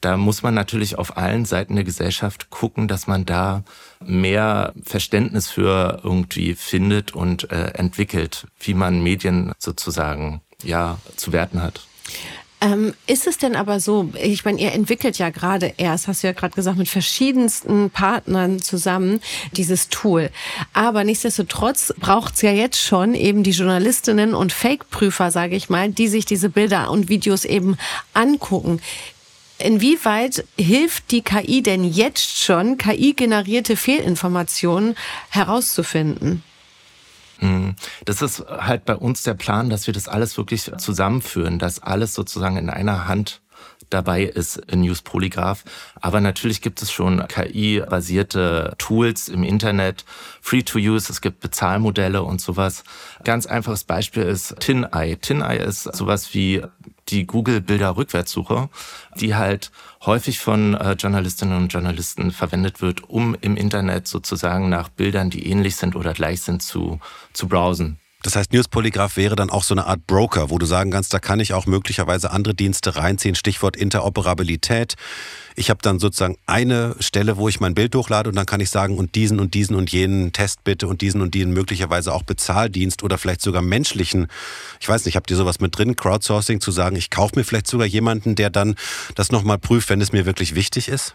Da 0.00 0.16
muss 0.18 0.42
man 0.42 0.52
natürlich 0.52 0.98
auf 0.98 1.16
allen 1.16 1.46
Seiten 1.46 1.76
der 1.76 1.84
Gesellschaft 1.84 2.50
gucken, 2.50 2.88
dass 2.88 3.06
man 3.06 3.24
da 3.24 3.64
mehr 4.04 4.74
Verständnis 4.82 5.48
für 5.48 6.00
irgendwie 6.04 6.54
findet 6.54 7.14
und 7.14 7.50
äh, 7.50 7.68
entwickelt, 7.68 8.46
wie 8.60 8.74
man 8.74 9.02
Medien 9.02 9.52
sozusagen 9.58 10.42
ja 10.62 10.98
zu 11.16 11.32
werten 11.32 11.62
hat. 11.62 11.86
Ähm, 12.64 12.94
ist 13.06 13.26
es 13.26 13.36
denn 13.36 13.56
aber 13.56 13.78
so, 13.78 14.10
ich 14.14 14.46
meine, 14.46 14.58
ihr 14.58 14.72
entwickelt 14.72 15.18
ja 15.18 15.28
gerade 15.28 15.74
erst, 15.76 16.08
hast 16.08 16.22
du 16.22 16.28
ja 16.28 16.32
gerade 16.32 16.54
gesagt, 16.54 16.78
mit 16.78 16.88
verschiedensten 16.88 17.90
Partnern 17.90 18.58
zusammen 18.62 19.20
dieses 19.52 19.90
Tool. 19.90 20.30
Aber 20.72 21.04
nichtsdestotrotz 21.04 21.92
braucht 22.00 22.36
es 22.36 22.42
ja 22.42 22.52
jetzt 22.52 22.80
schon 22.80 23.14
eben 23.14 23.42
die 23.42 23.50
Journalistinnen 23.50 24.34
und 24.34 24.50
Fake-Prüfer, 24.50 25.30
sage 25.30 25.56
ich 25.56 25.68
mal, 25.68 25.90
die 25.90 26.08
sich 26.08 26.24
diese 26.24 26.48
Bilder 26.48 26.90
und 26.90 27.10
Videos 27.10 27.44
eben 27.44 27.76
angucken. 28.14 28.80
Inwieweit 29.58 30.46
hilft 30.58 31.10
die 31.10 31.20
KI 31.20 31.62
denn 31.62 31.84
jetzt 31.84 32.38
schon, 32.42 32.78
KI-generierte 32.78 33.76
Fehlinformationen 33.76 34.96
herauszufinden? 35.28 36.42
Hm. 37.38 37.74
Das 38.04 38.22
ist 38.22 38.44
halt 38.48 38.84
bei 38.84 38.96
uns 38.96 39.22
der 39.22 39.34
Plan, 39.34 39.70
dass 39.70 39.86
wir 39.86 39.94
das 39.94 40.08
alles 40.08 40.36
wirklich 40.36 40.70
zusammenführen, 40.78 41.58
dass 41.58 41.82
alles 41.82 42.14
sozusagen 42.14 42.56
in 42.56 42.70
einer 42.70 43.08
Hand 43.08 43.40
dabei 43.94 44.24
ist 44.24 44.56
in 44.56 44.82
News 44.82 45.02
Polygraph. 45.02 45.64
Aber 46.00 46.20
natürlich 46.20 46.60
gibt 46.60 46.82
es 46.82 46.92
schon 46.92 47.26
KI-basierte 47.28 48.74
Tools 48.78 49.28
im 49.28 49.44
Internet, 49.44 50.04
free 50.42 50.62
to 50.62 50.78
use, 50.78 51.10
es 51.10 51.20
gibt 51.20 51.40
Bezahlmodelle 51.40 52.22
und 52.22 52.40
sowas. 52.40 52.84
Ganz 53.24 53.46
einfaches 53.46 53.84
Beispiel 53.84 54.24
ist 54.24 54.56
TinEye. 54.60 55.16
TinEye 55.16 55.62
ist 55.62 55.84
sowas 55.84 56.34
wie 56.34 56.62
die 57.08 57.26
Google-Bilder-Rückwärtssuche, 57.26 58.68
die 59.16 59.34
halt 59.34 59.70
häufig 60.04 60.38
von 60.38 60.74
äh, 60.74 60.92
Journalistinnen 60.92 61.56
und 61.56 61.72
Journalisten 61.72 62.30
verwendet 62.30 62.82
wird, 62.82 63.08
um 63.08 63.36
im 63.40 63.56
Internet 63.56 64.08
sozusagen 64.08 64.68
nach 64.68 64.88
Bildern, 64.88 65.30
die 65.30 65.46
ähnlich 65.46 65.76
sind 65.76 65.96
oder 65.96 66.12
gleich 66.12 66.42
sind, 66.42 66.62
zu, 66.62 67.00
zu 67.32 67.48
browsen. 67.48 67.98
Das 68.24 68.36
heißt, 68.36 68.54
Newspolygraph 68.54 69.18
wäre 69.18 69.36
dann 69.36 69.50
auch 69.50 69.64
so 69.64 69.74
eine 69.74 69.86
Art 69.86 70.06
Broker, 70.06 70.48
wo 70.48 70.56
du 70.56 70.64
sagen 70.64 70.90
kannst, 70.90 71.12
da 71.12 71.18
kann 71.18 71.40
ich 71.40 71.52
auch 71.52 71.66
möglicherweise 71.66 72.30
andere 72.30 72.54
Dienste 72.54 72.96
reinziehen. 72.96 73.34
Stichwort 73.34 73.76
Interoperabilität. 73.76 74.94
Ich 75.56 75.68
habe 75.68 75.80
dann 75.82 75.98
sozusagen 75.98 76.38
eine 76.46 76.96
Stelle, 77.00 77.36
wo 77.36 77.50
ich 77.50 77.60
mein 77.60 77.74
Bild 77.74 77.94
hochlade 77.94 78.30
und 78.30 78.34
dann 78.34 78.46
kann 78.46 78.60
ich 78.60 78.70
sagen, 78.70 78.96
und 78.96 79.14
diesen 79.14 79.40
und 79.40 79.52
diesen 79.52 79.76
und 79.76 79.92
jenen 79.92 80.32
Test 80.32 80.64
bitte 80.64 80.88
und 80.88 81.02
diesen 81.02 81.20
und 81.20 81.34
diesen 81.34 81.52
möglicherweise 81.52 82.14
auch 82.14 82.22
Bezahldienst 82.22 83.02
oder 83.02 83.18
vielleicht 83.18 83.42
sogar 83.42 83.60
menschlichen, 83.60 84.28
ich 84.80 84.88
weiß 84.88 85.04
nicht, 85.04 85.16
habt 85.16 85.30
ihr 85.30 85.36
sowas 85.36 85.60
mit 85.60 85.76
drin, 85.76 85.94
Crowdsourcing, 85.94 86.62
zu 86.62 86.70
sagen, 86.70 86.96
ich 86.96 87.10
kaufe 87.10 87.36
mir 87.36 87.44
vielleicht 87.44 87.66
sogar 87.66 87.86
jemanden, 87.86 88.36
der 88.36 88.48
dann 88.48 88.74
das 89.16 89.32
nochmal 89.32 89.58
prüft, 89.58 89.90
wenn 89.90 90.00
es 90.00 90.12
mir 90.12 90.24
wirklich 90.24 90.54
wichtig 90.54 90.88
ist? 90.88 91.14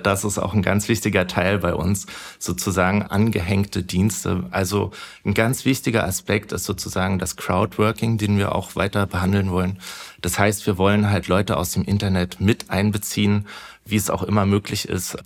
Das 0.00 0.24
ist 0.24 0.38
auch 0.38 0.54
ein 0.54 0.62
ganz 0.62 0.88
wichtiger 0.88 1.26
Teil 1.26 1.58
bei 1.58 1.74
uns, 1.74 2.06
sozusagen 2.38 3.02
angehängte 3.02 3.82
Dienste. 3.82 4.44
Also 4.50 4.90
ein 5.24 5.34
ganz 5.34 5.64
wichtiger 5.64 6.04
Aspekt 6.04 6.52
ist 6.52 6.64
sozusagen 6.64 7.18
das 7.18 7.36
Crowdworking, 7.36 8.18
den 8.18 8.38
wir 8.38 8.54
auch 8.54 8.76
weiter 8.76 9.06
behandeln 9.06 9.50
wollen. 9.50 9.78
Das 10.20 10.38
heißt, 10.38 10.66
wir 10.66 10.78
wollen 10.78 11.10
halt 11.10 11.28
Leute 11.28 11.56
aus 11.56 11.72
dem 11.72 11.84
Internet 11.84 12.40
mit 12.40 12.70
einbeziehen, 12.70 13.46
wie 13.84 13.96
es 13.96 14.10
auch 14.10 14.22
immer 14.22 14.46
möglich 14.46 14.88
ist 14.88 15.16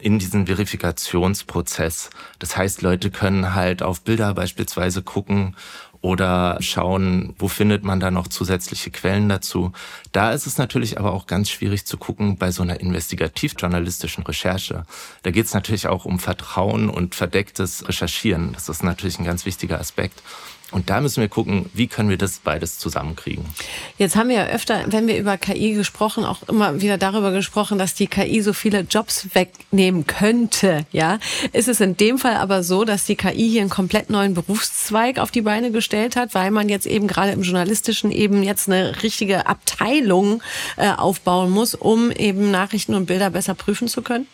in 0.00 0.18
diesen 0.18 0.46
Verifikationsprozess. 0.46 2.10
Das 2.38 2.56
heißt, 2.56 2.82
Leute 2.82 3.10
können 3.10 3.54
halt 3.54 3.82
auf 3.82 4.00
Bilder 4.00 4.34
beispielsweise 4.34 5.02
gucken 5.02 5.56
oder 6.02 6.56
schauen, 6.60 7.34
wo 7.38 7.48
findet 7.48 7.84
man 7.84 8.00
da 8.00 8.10
noch 8.10 8.28
zusätzliche 8.28 8.90
Quellen 8.90 9.28
dazu. 9.28 9.72
Da 10.12 10.32
ist 10.32 10.46
es 10.46 10.56
natürlich 10.56 10.98
aber 10.98 11.12
auch 11.12 11.26
ganz 11.26 11.50
schwierig 11.50 11.84
zu 11.84 11.98
gucken 11.98 12.36
bei 12.36 12.52
so 12.52 12.62
einer 12.62 12.80
investigativ-journalistischen 12.80 14.24
Recherche. 14.24 14.84
Da 15.22 15.30
geht 15.30 15.46
es 15.46 15.54
natürlich 15.54 15.88
auch 15.88 16.06
um 16.06 16.18
Vertrauen 16.18 16.88
und 16.88 17.14
verdecktes 17.14 17.86
Recherchieren. 17.86 18.52
Das 18.52 18.68
ist 18.68 18.82
natürlich 18.82 19.18
ein 19.18 19.24
ganz 19.26 19.44
wichtiger 19.44 19.78
Aspekt. 19.78 20.22
Und 20.72 20.88
da 20.90 21.00
müssen 21.00 21.20
wir 21.20 21.28
gucken, 21.28 21.68
wie 21.74 21.86
können 21.86 22.08
wir 22.08 22.16
das 22.16 22.38
beides 22.38 22.78
zusammenkriegen. 22.78 23.44
Jetzt 23.98 24.16
haben 24.16 24.28
wir 24.28 24.36
ja 24.36 24.46
öfter, 24.46 24.84
wenn 24.86 25.06
wir 25.08 25.18
über 25.18 25.36
KI 25.36 25.74
gesprochen, 25.74 26.24
auch 26.24 26.42
immer 26.48 26.80
wieder 26.80 26.98
darüber 26.98 27.32
gesprochen, 27.32 27.78
dass 27.78 27.94
die 27.94 28.06
KI 28.06 28.40
so 28.42 28.52
viele 28.52 28.80
Jobs 28.80 29.28
wegnehmen 29.34 30.06
könnte. 30.06 30.86
Ja, 30.92 31.18
ist 31.52 31.68
es 31.68 31.80
in 31.80 31.96
dem 31.96 32.18
Fall 32.18 32.36
aber 32.36 32.62
so, 32.62 32.84
dass 32.84 33.04
die 33.04 33.16
KI 33.16 33.50
hier 33.50 33.60
einen 33.62 33.70
komplett 33.70 34.10
neuen 34.10 34.34
Berufszweig 34.34 35.18
auf 35.18 35.30
die 35.30 35.42
Beine 35.42 35.70
gestellt 35.70 36.16
hat, 36.16 36.34
weil 36.34 36.50
man 36.50 36.68
jetzt 36.68 36.86
eben 36.86 37.06
gerade 37.06 37.32
im 37.32 37.42
journalistischen 37.42 38.12
eben 38.12 38.42
jetzt 38.42 38.68
eine 38.68 39.02
richtige 39.02 39.46
Abteilung 39.46 40.42
äh, 40.76 40.90
aufbauen 40.90 41.50
muss, 41.50 41.74
um 41.74 42.10
eben 42.10 42.50
Nachrichten 42.50 42.94
und 42.94 43.06
Bilder 43.06 43.30
besser 43.30 43.54
prüfen 43.54 43.88
zu 43.88 44.02
können? 44.02 44.26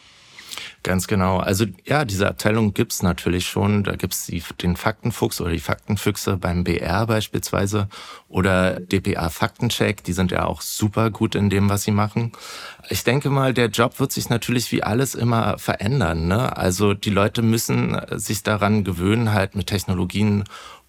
Ganz 0.83 1.09
genau. 1.09 1.39
Also 1.39 1.65
ja, 1.85 2.05
diese 2.05 2.29
Abteilung 2.29 2.73
gibt's 2.73 3.03
natürlich 3.03 3.47
schon. 3.47 3.83
Da 3.83 3.97
gibt's 3.97 4.27
die, 4.27 4.43
den 4.63 4.77
Faktenfuchs 4.77 5.41
oder 5.41 5.51
die 5.51 5.59
Faktenfüchse 5.59 6.37
beim 6.37 6.63
BR 6.63 7.07
beispielsweise 7.07 7.89
oder 8.29 8.79
DPA 8.79 9.29
Faktencheck. 9.31 10.05
Die 10.05 10.13
sind 10.13 10.31
ja 10.31 10.45
auch 10.45 10.61
super 10.61 11.11
gut 11.11 11.35
in 11.35 11.51
dem, 11.51 11.69
was 11.69 11.83
sie 11.83 11.91
machen. 11.91 12.31
Ich 12.89 13.03
denke 13.03 13.31
mal, 13.31 13.53
der 13.53 13.67
Job 13.67 13.99
wird 13.99 14.13
sich 14.13 14.29
natürlich 14.29 14.71
wie 14.71 14.85
alles 14.85 15.17
immer 15.17 15.59
verändern. 15.59 16.29
Ne? 16.29 16.57
Also 16.57 16.95
die 16.95 17.11
Leute 17.11 17.43
müssen 17.43 18.01
sich 18.13 18.45
daran 18.45 18.85
gewöhnen, 18.85 19.33
halt 19.33 19.57
mit 19.57 19.67
Technologien 19.67 20.45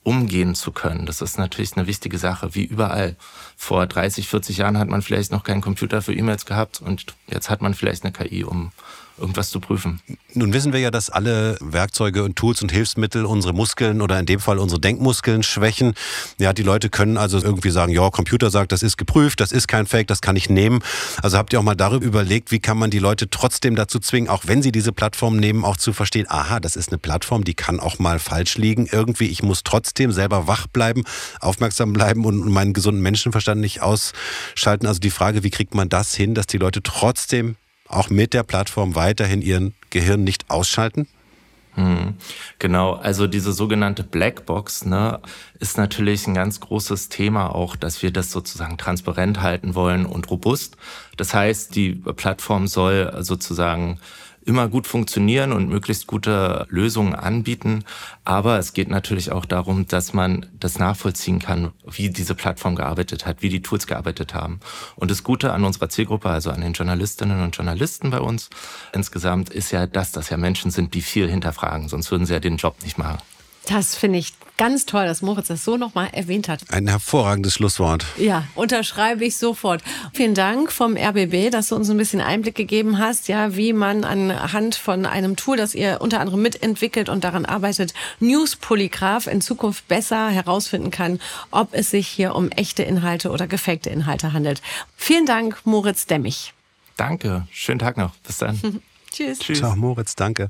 umgehen 0.08 0.56
zu 0.56 0.72
können. 0.72 1.06
Das 1.06 1.22
ist 1.22 1.38
natürlich 1.38 1.76
eine 1.76 1.86
wichtige 1.86 2.18
Sache, 2.18 2.56
wie 2.56 2.64
überall. 2.64 3.18
Vor 3.58 3.86
30, 3.88 4.30
40 4.30 4.58
Jahren 4.58 4.78
hat 4.78 4.88
man 4.88 5.02
vielleicht 5.02 5.34
noch 5.34 5.44
keinen 5.44 5.60
Computer 5.60 6.02
für 6.02 6.14
E-Mails 6.14 6.46
gehabt 6.46 6.82
und 6.82 7.08
jetzt 7.28 7.50
hat 7.50 7.62
man 7.62 7.74
vielleicht 7.74 8.06
eine 8.06 8.14
KI, 8.14 8.46
um 8.46 8.72
irgendwas 9.18 9.50
zu 9.50 9.60
prüfen. 9.60 10.02
Nun 10.34 10.54
wissen 10.54 10.74
wir 10.74 10.80
ja, 10.80 10.92
dass 10.92 11.10
alle 11.10 11.58
Werkzeuge 11.62 12.24
und 12.24 12.36
Tools 12.36 12.62
und 12.62 12.72
Hilfsmittel 12.72 13.26
unsere 13.26 13.54
Muskeln 13.54 14.02
oder 14.02 14.20
in 14.20 14.26
dem 14.26 14.40
Fall 14.40 14.60
unsere 14.60 14.80
Denkmuskeln 14.80 15.44
schwächen. 15.44 15.94
Ja, 16.40 16.54
die 16.54 16.64
Leute 16.64 16.90
können 16.90 17.18
also 17.18 17.42
irgendwie 17.42 17.72
sagen, 17.72 17.92
ja, 17.92 18.10
Computer 18.10 18.50
sagt, 18.50 18.72
das 18.72 18.84
ist 18.84 18.98
geprüft, 18.98 19.40
das 19.40 19.52
ist 19.52 19.68
kein 19.68 19.88
Fake, 19.88 20.08
das 20.08 20.22
kann 20.22 20.36
ich 20.36 20.50
nehmen. 20.50 20.80
Also 21.22 21.38
habt 21.38 21.54
ihr 21.54 21.60
auch 21.60 21.64
mal 21.64 21.76
darüber 21.76 22.06
überlegt, 22.06 22.52
wie 22.52 22.60
kann 22.60 22.78
man 22.78 22.90
die 22.90 23.00
Leute 23.00 23.30
trotzdem 23.30 23.76
dazu 23.76 24.00
zwingen, 24.00 24.30
auch 24.30 24.44
wenn 24.46 24.62
sie 24.62 24.72
diese 24.72 24.92
Plattform 24.92 25.38
nehmen, 25.38 25.66
auch 25.66 25.78
zu 25.78 25.94
verstehen, 25.94 26.26
aha, 26.30 26.60
das 26.60 26.76
ist 26.76 26.90
eine 26.90 26.98
Plattform, 26.98 27.44
die 27.44 27.54
kann 27.54 27.80
auch 27.80 28.00
mal 28.00 28.20
falsch 28.20 28.58
liegen. 28.58 28.88
Irgendwie, 28.92 29.28
ich 29.28 29.44
muss 29.44 29.64
trotzdem 29.64 30.12
selber 30.12 30.48
wach 30.48 30.68
bleiben, 30.68 31.04
aufmerksam 31.40 31.94
bleiben 31.94 32.26
und 32.26 32.50
meinen 32.50 32.74
gesunden 32.74 33.02
Menschenverstand 33.02 33.62
nicht 33.62 33.82
ausschalten. 33.82 34.88
Also 34.88 35.00
die 35.00 35.10
Frage, 35.10 35.44
wie 35.44 35.50
kriegt 35.50 35.76
man 35.76 35.90
das 35.90 36.16
hin, 36.16 36.34
dass 36.36 36.48
die 36.48 36.58
Leute 36.58 36.82
trotzdem 36.84 37.56
auch 37.88 38.10
mit 38.10 38.34
der 38.34 38.44
Plattform 38.44 38.96
weiterhin 38.96 39.42
ihren 39.42 39.74
Gehirn 39.90 40.24
nicht 40.24 40.50
ausschalten? 40.50 41.08
Hm, 41.78 42.16
genau, 42.58 42.94
also 42.94 43.28
diese 43.28 43.54
sogenannte 43.54 44.04
Blackbox 44.04 44.86
ne, 44.86 45.20
ist 45.60 45.78
natürlich 45.78 46.26
ein 46.26 46.34
ganz 46.34 46.60
großes 46.60 47.10
Thema 47.10 47.54
auch, 47.54 47.76
dass 47.76 48.02
wir 48.02 48.12
das 48.12 48.32
sozusagen 48.32 48.80
transparent 48.80 49.42
halten 49.42 49.76
wollen 49.76 50.08
und 50.08 50.28
robust. 50.32 50.76
Das 51.18 51.36
heißt, 51.36 51.76
die 51.76 51.92
Plattform 51.92 52.66
soll 52.66 53.14
sozusagen 53.20 54.00
immer 54.48 54.70
gut 54.70 54.88
funktionieren 54.88 55.52
und 55.52 55.68
möglichst 55.68 56.08
gute 56.08 56.66
Lösungen 56.70 57.14
anbieten. 57.14 57.84
Aber 58.24 58.58
es 58.58 58.74
geht 58.74 58.90
natürlich 58.90 59.32
auch 59.32 59.46
darum, 59.46 59.88
dass 59.88 60.14
man 60.14 60.46
das 60.58 60.80
nachvollziehen 60.80 61.40
kann, 61.40 61.74
wie 61.86 62.10
diese 62.10 62.34
Plattform 62.34 62.76
gearbeitet 62.76 63.26
hat, 63.26 63.42
wie 63.42 63.50
die 63.50 63.62
Tools 63.62 63.88
gearbeitet 63.88 64.34
haben. 64.34 64.60
Und 64.96 65.12
das 65.12 65.24
Gute 65.24 65.52
an 65.52 65.66
unserer 65.66 65.90
Zielgruppe, 65.90 66.30
also 66.30 66.50
an 66.50 66.62
den 66.62 66.74
Journalistinnen 66.74 67.44
und 67.44 67.56
Journalisten 67.56 68.10
bei 68.10 68.22
uns 68.22 68.50
insgesamt, 68.94 69.50
ist 69.50 69.72
ja, 69.72 69.86
dass 69.86 70.14
das 70.14 70.30
ja 70.30 70.38
Menschen 70.38 70.72
sind, 70.72 70.94
die 70.94 71.02
viel 71.02 71.30
hinterfragen. 71.30 71.90
Sonst 71.90 72.10
würden 72.10 72.26
sie 72.26 72.34
ja 72.34 72.40
den 72.40 72.58
Job 72.58 72.78
nicht 72.84 72.98
machen. 72.98 73.18
Das 73.68 73.96
finde 73.96 74.20
ich 74.20 74.34
ganz 74.58 74.86
toll, 74.86 75.06
dass 75.06 75.22
Moritz 75.22 75.48
das 75.48 75.64
so 75.64 75.76
nochmal 75.78 76.10
erwähnt 76.14 76.48
hat. 76.48 76.62
Ein 76.70 76.88
hervorragendes 76.88 77.54
Schlusswort. 77.54 78.06
Ja, 78.18 78.46
unterschreibe 78.56 79.26
ich 79.26 79.38
sofort. 79.38 79.84
Vielen 80.14 80.34
Dank 80.34 80.72
vom 80.72 80.96
RBB, 80.98 81.52
dass 81.52 81.68
du 81.68 81.76
uns 81.76 81.90
ein 81.90 81.98
bisschen 81.98 82.22
Einblick 82.22 82.56
gegeben 82.56 82.98
hast, 82.98 83.28
ja, 83.28 83.56
wie 83.56 83.74
man 83.74 84.06
anhand 84.06 84.76
von 84.76 85.06
einem 85.06 85.36
Tool, 85.36 85.58
das 85.58 85.76
ihr 85.76 86.00
unter 86.00 86.22
anderem 86.22 86.42
mitentwickelt 86.42 87.10
und 87.10 87.24
daran 87.24 87.46
arbeitet, 87.46 87.94
News 88.20 88.56
Polygraph 88.56 89.28
in 89.28 89.42
Zukunft 89.42 89.88
besser 89.88 90.30
herausfinden 90.30 90.90
kann, 90.90 91.20
ob 91.52 91.74
es 91.74 91.92
sich 91.92 92.08
hier 92.08 92.34
um 92.36 92.50
echte 92.50 92.84
Inhalte 92.84 93.32
oder 93.32 93.48
gefakte 93.48 93.90
Inhalte 93.90 94.34
handelt. 94.34 94.62
Vielen 94.96 95.26
Dank, 95.26 95.60
Moritz 95.66 96.06
Demmich. 96.06 96.54
Danke. 96.96 97.48
Schönen 97.52 97.80
Tag 97.80 97.98
noch. 97.98 98.16
Bis 98.26 98.38
dann. 98.38 98.82
Tschüss. 99.12 99.40
Tschüss. 99.40 99.60
Ciao, 99.60 99.76
Moritz. 99.76 100.16
Danke. 100.16 100.50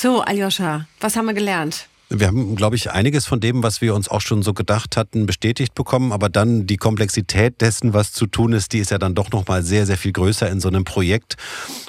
So, 0.00 0.20
Aljoscha, 0.20 0.86
was 1.00 1.16
haben 1.16 1.26
wir 1.26 1.34
gelernt? 1.34 1.88
Wir 2.08 2.28
haben, 2.28 2.54
glaube 2.54 2.76
ich, 2.76 2.92
einiges 2.92 3.26
von 3.26 3.40
dem, 3.40 3.64
was 3.64 3.80
wir 3.80 3.96
uns 3.96 4.08
auch 4.08 4.20
schon 4.20 4.44
so 4.44 4.54
gedacht 4.54 4.96
hatten, 4.96 5.26
bestätigt 5.26 5.74
bekommen. 5.74 6.12
Aber 6.12 6.28
dann 6.28 6.68
die 6.68 6.76
Komplexität 6.76 7.60
dessen, 7.60 7.94
was 7.94 8.12
zu 8.12 8.26
tun 8.28 8.52
ist, 8.52 8.72
die 8.72 8.78
ist 8.78 8.92
ja 8.92 8.98
dann 8.98 9.16
doch 9.16 9.32
noch 9.32 9.48
mal 9.48 9.64
sehr, 9.64 9.86
sehr 9.86 9.98
viel 9.98 10.12
größer 10.12 10.48
in 10.48 10.60
so 10.60 10.68
einem 10.68 10.84
Projekt. 10.84 11.36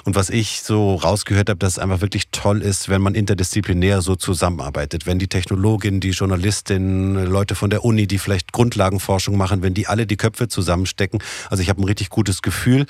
Und 0.04 0.16
was 0.16 0.28
ich 0.28 0.60
so 0.62 0.96
rausgehört 0.96 1.50
habe, 1.50 1.58
dass 1.60 1.74
es 1.74 1.78
einfach 1.78 2.00
wirklich 2.00 2.30
toll 2.32 2.62
ist, 2.62 2.88
wenn 2.88 3.00
man 3.00 3.14
interdisziplinär 3.14 4.02
so 4.02 4.16
zusammenarbeitet. 4.16 5.06
Wenn 5.06 5.20
die 5.20 5.28
Technologin, 5.28 6.00
die 6.00 6.10
Journalistin, 6.10 7.14
Leute 7.14 7.54
von 7.54 7.70
der 7.70 7.84
Uni, 7.84 8.08
die 8.08 8.18
vielleicht 8.18 8.52
Grundlagenforschung 8.52 9.36
machen, 9.36 9.62
wenn 9.62 9.72
die 9.72 9.86
alle 9.86 10.04
die 10.08 10.16
Köpfe 10.16 10.48
zusammenstecken. 10.48 11.22
Also 11.48 11.62
ich 11.62 11.68
habe 11.68 11.80
ein 11.80 11.84
richtig 11.84 12.10
gutes 12.10 12.42
Gefühl. 12.42 12.86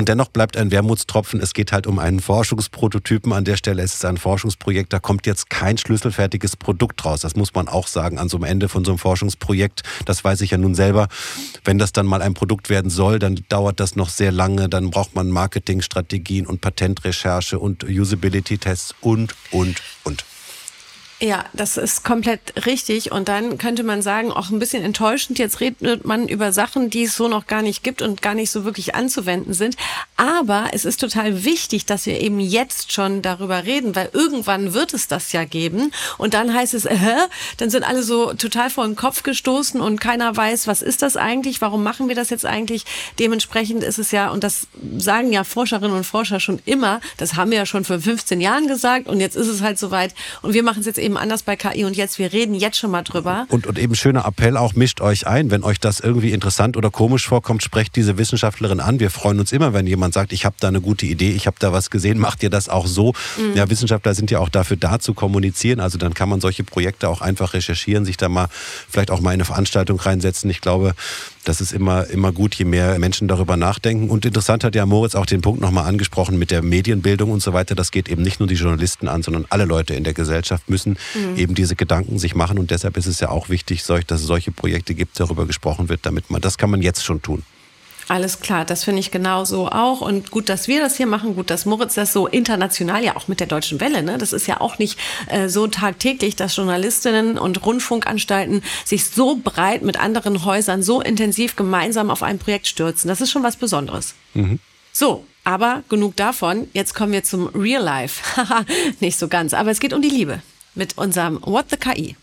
Und 0.00 0.08
dennoch 0.08 0.28
bleibt 0.28 0.56
ein 0.56 0.70
Wermutstropfen, 0.70 1.40
es 1.42 1.52
geht 1.52 1.72
halt 1.72 1.86
um 1.86 1.98
einen 1.98 2.20
Forschungsprototypen. 2.20 3.34
An 3.34 3.44
der 3.44 3.58
Stelle 3.58 3.82
ist 3.82 3.96
es 3.96 4.04
ein 4.06 4.16
Forschungsprojekt, 4.16 4.94
da 4.94 4.98
kommt 4.98 5.26
jetzt 5.26 5.50
kein 5.50 5.76
schlüsselfertiges 5.76 6.56
Produkt 6.56 7.04
raus. 7.04 7.20
Das 7.20 7.36
muss 7.36 7.52
man 7.52 7.68
auch 7.68 7.86
sagen 7.86 8.18
an 8.18 8.30
so 8.30 8.38
einem 8.38 8.44
Ende 8.44 8.70
von 8.70 8.82
so 8.82 8.92
einem 8.92 8.98
Forschungsprojekt. 8.98 9.82
Das 10.06 10.24
weiß 10.24 10.40
ich 10.40 10.52
ja 10.52 10.56
nun 10.56 10.74
selber. 10.74 11.08
Wenn 11.66 11.76
das 11.76 11.92
dann 11.92 12.06
mal 12.06 12.22
ein 12.22 12.32
Produkt 12.32 12.70
werden 12.70 12.90
soll, 12.90 13.18
dann 13.18 13.44
dauert 13.50 13.78
das 13.78 13.94
noch 13.94 14.08
sehr 14.08 14.32
lange. 14.32 14.70
Dann 14.70 14.88
braucht 14.88 15.14
man 15.14 15.28
Marketingstrategien 15.28 16.46
und 16.46 16.62
Patentrecherche 16.62 17.58
und 17.58 17.84
Usability-Tests 17.84 18.94
und, 19.02 19.34
und, 19.50 19.82
und. 20.04 20.24
Ja, 21.22 21.44
das 21.52 21.76
ist 21.76 22.02
komplett 22.02 22.64
richtig. 22.64 23.12
Und 23.12 23.28
dann 23.28 23.58
könnte 23.58 23.82
man 23.82 24.00
sagen, 24.00 24.32
auch 24.32 24.48
ein 24.48 24.58
bisschen 24.58 24.82
enttäuschend, 24.82 25.38
jetzt 25.38 25.60
redet 25.60 26.06
man 26.06 26.26
über 26.26 26.50
Sachen, 26.50 26.88
die 26.88 27.02
es 27.02 27.14
so 27.14 27.28
noch 27.28 27.46
gar 27.46 27.60
nicht 27.60 27.82
gibt 27.82 28.00
und 28.00 28.22
gar 28.22 28.32
nicht 28.32 28.50
so 28.50 28.64
wirklich 28.64 28.94
anzuwenden 28.94 29.52
sind. 29.52 29.76
Aber 30.16 30.68
es 30.72 30.86
ist 30.86 30.98
total 30.98 31.44
wichtig, 31.44 31.84
dass 31.84 32.06
wir 32.06 32.18
eben 32.18 32.40
jetzt 32.40 32.92
schon 32.92 33.20
darüber 33.20 33.64
reden, 33.64 33.94
weil 33.94 34.08
irgendwann 34.14 34.72
wird 34.72 34.94
es 34.94 35.08
das 35.08 35.32
ja 35.32 35.44
geben. 35.44 35.92
Und 36.16 36.32
dann 36.32 36.54
heißt 36.54 36.72
es, 36.72 36.86
äh, 36.86 36.96
dann 37.58 37.68
sind 37.68 37.84
alle 37.84 38.02
so 38.02 38.32
total 38.32 38.70
vor 38.70 38.86
den 38.86 38.96
Kopf 38.96 39.22
gestoßen 39.22 39.78
und 39.78 40.00
keiner 40.00 40.34
weiß, 40.34 40.68
was 40.68 40.80
ist 40.80 41.02
das 41.02 41.18
eigentlich, 41.18 41.60
warum 41.60 41.82
machen 41.82 42.08
wir 42.08 42.14
das 42.14 42.30
jetzt 42.30 42.46
eigentlich. 42.46 42.86
Dementsprechend 43.18 43.84
ist 43.84 43.98
es 43.98 44.10
ja, 44.10 44.30
und 44.30 44.42
das 44.42 44.68
sagen 44.96 45.34
ja 45.34 45.44
Forscherinnen 45.44 45.94
und 45.94 46.04
Forscher 46.04 46.40
schon 46.40 46.62
immer, 46.64 47.02
das 47.18 47.34
haben 47.34 47.50
wir 47.50 47.58
ja 47.58 47.66
schon 47.66 47.84
vor 47.84 48.00
15 48.00 48.40
Jahren 48.40 48.68
gesagt 48.68 49.06
und 49.06 49.20
jetzt 49.20 49.36
ist 49.36 49.48
es 49.48 49.60
halt 49.60 49.78
soweit. 49.78 50.14
Und 50.40 50.54
wir 50.54 50.62
machen 50.62 50.80
es 50.80 50.86
jetzt 50.86 50.98
eben 50.98 51.09
eben 51.10 51.16
anders 51.16 51.42
bei 51.42 51.56
KI 51.56 51.84
und 51.84 51.96
jetzt, 51.96 52.18
wir 52.18 52.32
reden 52.32 52.54
jetzt 52.54 52.78
schon 52.78 52.90
mal 52.92 53.02
drüber. 53.02 53.46
Und, 53.48 53.66
und 53.66 53.78
eben 53.78 53.94
schöner 53.96 54.24
Appell 54.26 54.56
auch, 54.56 54.74
mischt 54.74 55.00
euch 55.00 55.26
ein. 55.26 55.50
Wenn 55.50 55.64
euch 55.64 55.80
das 55.80 55.98
irgendwie 55.98 56.30
interessant 56.30 56.76
oder 56.76 56.90
komisch 56.90 57.26
vorkommt, 57.26 57.64
sprecht 57.64 57.96
diese 57.96 58.16
Wissenschaftlerin 58.16 58.78
an. 58.78 59.00
Wir 59.00 59.10
freuen 59.10 59.40
uns 59.40 59.50
immer, 59.50 59.72
wenn 59.72 59.86
jemand 59.86 60.14
sagt, 60.14 60.32
ich 60.32 60.44
habe 60.44 60.54
da 60.60 60.68
eine 60.68 60.80
gute 60.80 61.06
Idee, 61.06 61.32
ich 61.32 61.46
habe 61.48 61.56
da 61.58 61.72
was 61.72 61.90
gesehen, 61.90 62.18
macht 62.18 62.44
ihr 62.44 62.50
das 62.50 62.68
auch 62.68 62.86
so? 62.86 63.12
Mhm. 63.36 63.56
Ja, 63.56 63.68
Wissenschaftler 63.68 64.14
sind 64.14 64.30
ja 64.30 64.38
auch 64.38 64.48
dafür 64.48 64.76
da 64.76 65.00
zu 65.00 65.14
kommunizieren. 65.14 65.80
Also 65.80 65.98
dann 65.98 66.14
kann 66.14 66.28
man 66.28 66.40
solche 66.40 66.62
Projekte 66.62 67.08
auch 67.08 67.20
einfach 67.20 67.54
recherchieren, 67.54 68.04
sich 68.04 68.16
da 68.16 68.28
mal 68.28 68.48
vielleicht 68.88 69.10
auch 69.10 69.20
mal 69.20 69.30
in 69.30 69.34
eine 69.34 69.44
Veranstaltung 69.44 69.98
reinsetzen. 69.98 70.48
Ich 70.48 70.60
glaube, 70.60 70.94
das 71.44 71.60
ist 71.60 71.72
immer, 71.72 72.06
immer 72.08 72.32
gut, 72.32 72.54
je 72.54 72.64
mehr 72.64 72.98
Menschen 72.98 73.26
darüber 73.26 73.56
nachdenken. 73.56 74.10
Und 74.10 74.24
interessant 74.26 74.62
hat 74.62 74.74
ja 74.74 74.84
Moritz 74.84 75.14
auch 75.14 75.26
den 75.26 75.40
Punkt 75.40 75.60
nochmal 75.60 75.86
angesprochen 75.86 76.38
mit 76.38 76.50
der 76.50 76.62
Medienbildung 76.62 77.30
und 77.30 77.42
so 77.42 77.52
weiter. 77.52 77.74
Das 77.74 77.90
geht 77.90 78.08
eben 78.08 78.22
nicht 78.22 78.40
nur 78.40 78.48
die 78.48 78.56
Journalisten 78.56 79.08
an, 79.08 79.22
sondern 79.22 79.46
alle 79.48 79.64
Leute 79.64 79.94
in 79.94 80.04
der 80.04 80.12
Gesellschaft 80.12 80.68
müssen 80.68 80.98
mhm. 81.14 81.36
eben 81.36 81.54
diese 81.54 81.76
Gedanken 81.76 82.18
sich 82.18 82.34
machen. 82.34 82.58
Und 82.58 82.70
deshalb 82.70 82.96
ist 82.96 83.06
es 83.06 83.20
ja 83.20 83.30
auch 83.30 83.48
wichtig, 83.48 83.84
dass 83.84 84.20
es 84.20 84.26
solche 84.26 84.52
Projekte 84.52 84.94
gibt, 84.94 85.18
darüber 85.18 85.46
gesprochen 85.46 85.88
wird, 85.88 86.04
damit 86.04 86.30
man, 86.30 86.40
das 86.40 86.58
kann 86.58 86.70
man 86.70 86.82
jetzt 86.82 87.04
schon 87.04 87.22
tun. 87.22 87.42
Alles 88.10 88.40
klar, 88.40 88.64
das 88.64 88.82
finde 88.82 88.98
ich 88.98 89.12
genauso 89.12 89.68
auch. 89.68 90.00
Und 90.00 90.32
gut, 90.32 90.48
dass 90.48 90.66
wir 90.66 90.80
das 90.80 90.96
hier 90.96 91.06
machen, 91.06 91.36
gut, 91.36 91.48
dass 91.48 91.64
Moritz 91.64 91.94
das 91.94 92.12
so 92.12 92.26
international 92.26 93.04
ja 93.04 93.14
auch 93.14 93.28
mit 93.28 93.38
der 93.38 93.46
Deutschen 93.46 93.78
Welle, 93.78 94.02
ne? 94.02 94.18
Das 94.18 94.32
ist 94.32 94.48
ja 94.48 94.60
auch 94.60 94.78
nicht 94.78 94.98
äh, 95.28 95.48
so 95.48 95.68
tagtäglich, 95.68 96.34
dass 96.34 96.56
Journalistinnen 96.56 97.38
und 97.38 97.64
Rundfunkanstalten 97.64 98.64
sich 98.84 99.06
so 99.06 99.36
breit 99.36 99.82
mit 99.82 100.00
anderen 100.00 100.44
Häusern 100.44 100.82
so 100.82 101.00
intensiv 101.00 101.54
gemeinsam 101.54 102.10
auf 102.10 102.24
ein 102.24 102.40
Projekt 102.40 102.66
stürzen. 102.66 103.06
Das 103.06 103.20
ist 103.20 103.30
schon 103.30 103.44
was 103.44 103.54
Besonderes. 103.54 104.16
Mhm. 104.34 104.58
So, 104.92 105.24
aber 105.44 105.84
genug 105.88 106.16
davon. 106.16 106.66
Jetzt 106.72 106.96
kommen 106.96 107.12
wir 107.12 107.22
zum 107.22 107.46
Real 107.54 107.80
Life. 107.80 108.36
Haha, 108.36 108.64
nicht 108.98 109.20
so 109.20 109.28
ganz, 109.28 109.54
aber 109.54 109.70
es 109.70 109.78
geht 109.78 109.92
um 109.92 110.02
die 110.02 110.08
Liebe 110.08 110.42
mit 110.74 110.98
unserem 110.98 111.40
What 111.42 111.66
the 111.70 111.76
KI. 111.76 112.16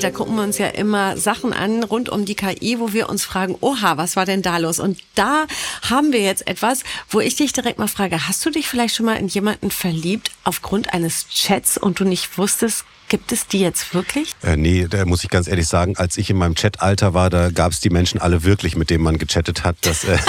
Da 0.00 0.10
gucken 0.10 0.34
wir 0.36 0.42
uns 0.42 0.58
ja 0.58 0.66
immer 0.68 1.16
Sachen 1.16 1.52
an 1.52 1.82
rund 1.82 2.08
um 2.08 2.24
die 2.24 2.34
KI, 2.34 2.78
wo 2.78 2.92
wir 2.92 3.08
uns 3.08 3.24
fragen, 3.24 3.56
oha, 3.60 3.96
was 3.96 4.16
war 4.16 4.26
denn 4.26 4.42
da 4.42 4.58
los? 4.58 4.78
Und 4.78 4.98
da 5.14 5.46
haben 5.88 6.12
wir 6.12 6.20
jetzt 6.20 6.46
etwas, 6.46 6.80
wo 7.08 7.20
ich 7.20 7.36
dich 7.36 7.52
direkt 7.52 7.78
mal 7.78 7.88
frage, 7.88 8.28
hast 8.28 8.44
du 8.44 8.50
dich 8.50 8.68
vielleicht 8.68 8.96
schon 8.96 9.06
mal 9.06 9.14
in 9.14 9.28
jemanden 9.28 9.70
verliebt 9.70 10.30
aufgrund 10.42 10.92
eines 10.92 11.28
Chats 11.28 11.78
und 11.78 12.00
du 12.00 12.04
nicht 12.04 12.36
wusstest, 12.38 12.84
Gibt 13.08 13.32
es 13.32 13.46
die 13.46 13.60
jetzt 13.60 13.92
wirklich? 13.92 14.32
Äh, 14.42 14.56
nee, 14.56 14.86
da 14.88 15.04
muss 15.04 15.22
ich 15.24 15.30
ganz 15.30 15.46
ehrlich 15.46 15.66
sagen, 15.66 15.96
als 15.98 16.16
ich 16.16 16.30
in 16.30 16.38
meinem 16.38 16.54
Chatalter 16.54 17.12
war, 17.12 17.28
da 17.28 17.50
gab 17.50 17.70
es 17.70 17.80
die 17.80 17.90
Menschen 17.90 18.18
alle 18.18 18.44
wirklich, 18.44 18.76
mit 18.76 18.88
denen 18.88 19.04
man 19.04 19.18
gechattet 19.18 19.62
hat. 19.62 19.76
Das 19.82 20.04
äh, 20.04 20.14
ist 20.14 20.22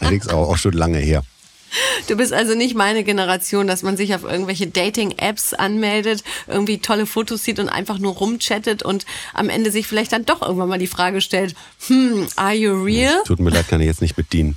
allerdings 0.00 0.28
auch, 0.28 0.50
auch 0.50 0.58
schon 0.58 0.74
lange 0.74 0.98
her. 0.98 1.22
Du 2.08 2.16
bist 2.16 2.32
also 2.32 2.54
nicht 2.54 2.74
meine 2.74 3.04
Generation, 3.04 3.66
dass 3.66 3.82
man 3.82 3.96
sich 3.96 4.14
auf 4.14 4.24
irgendwelche 4.24 4.66
Dating-Apps 4.66 5.54
anmeldet, 5.54 6.24
irgendwie 6.46 6.78
tolle 6.78 7.06
Fotos 7.06 7.44
sieht 7.44 7.58
und 7.58 7.68
einfach 7.68 7.98
nur 7.98 8.14
rumchattet 8.14 8.82
und 8.82 9.06
am 9.34 9.48
Ende 9.48 9.70
sich 9.70 9.86
vielleicht 9.86 10.12
dann 10.12 10.24
doch 10.24 10.42
irgendwann 10.42 10.68
mal 10.68 10.78
die 10.78 10.86
Frage 10.86 11.20
stellt, 11.20 11.54
hm, 11.86 12.26
are 12.36 12.54
you 12.54 12.82
real? 12.82 13.22
Tut 13.24 13.40
mir 13.40 13.50
leid, 13.50 13.68
kann 13.68 13.80
ich 13.80 13.86
jetzt 13.86 14.02
nicht 14.02 14.16
bedienen. 14.16 14.56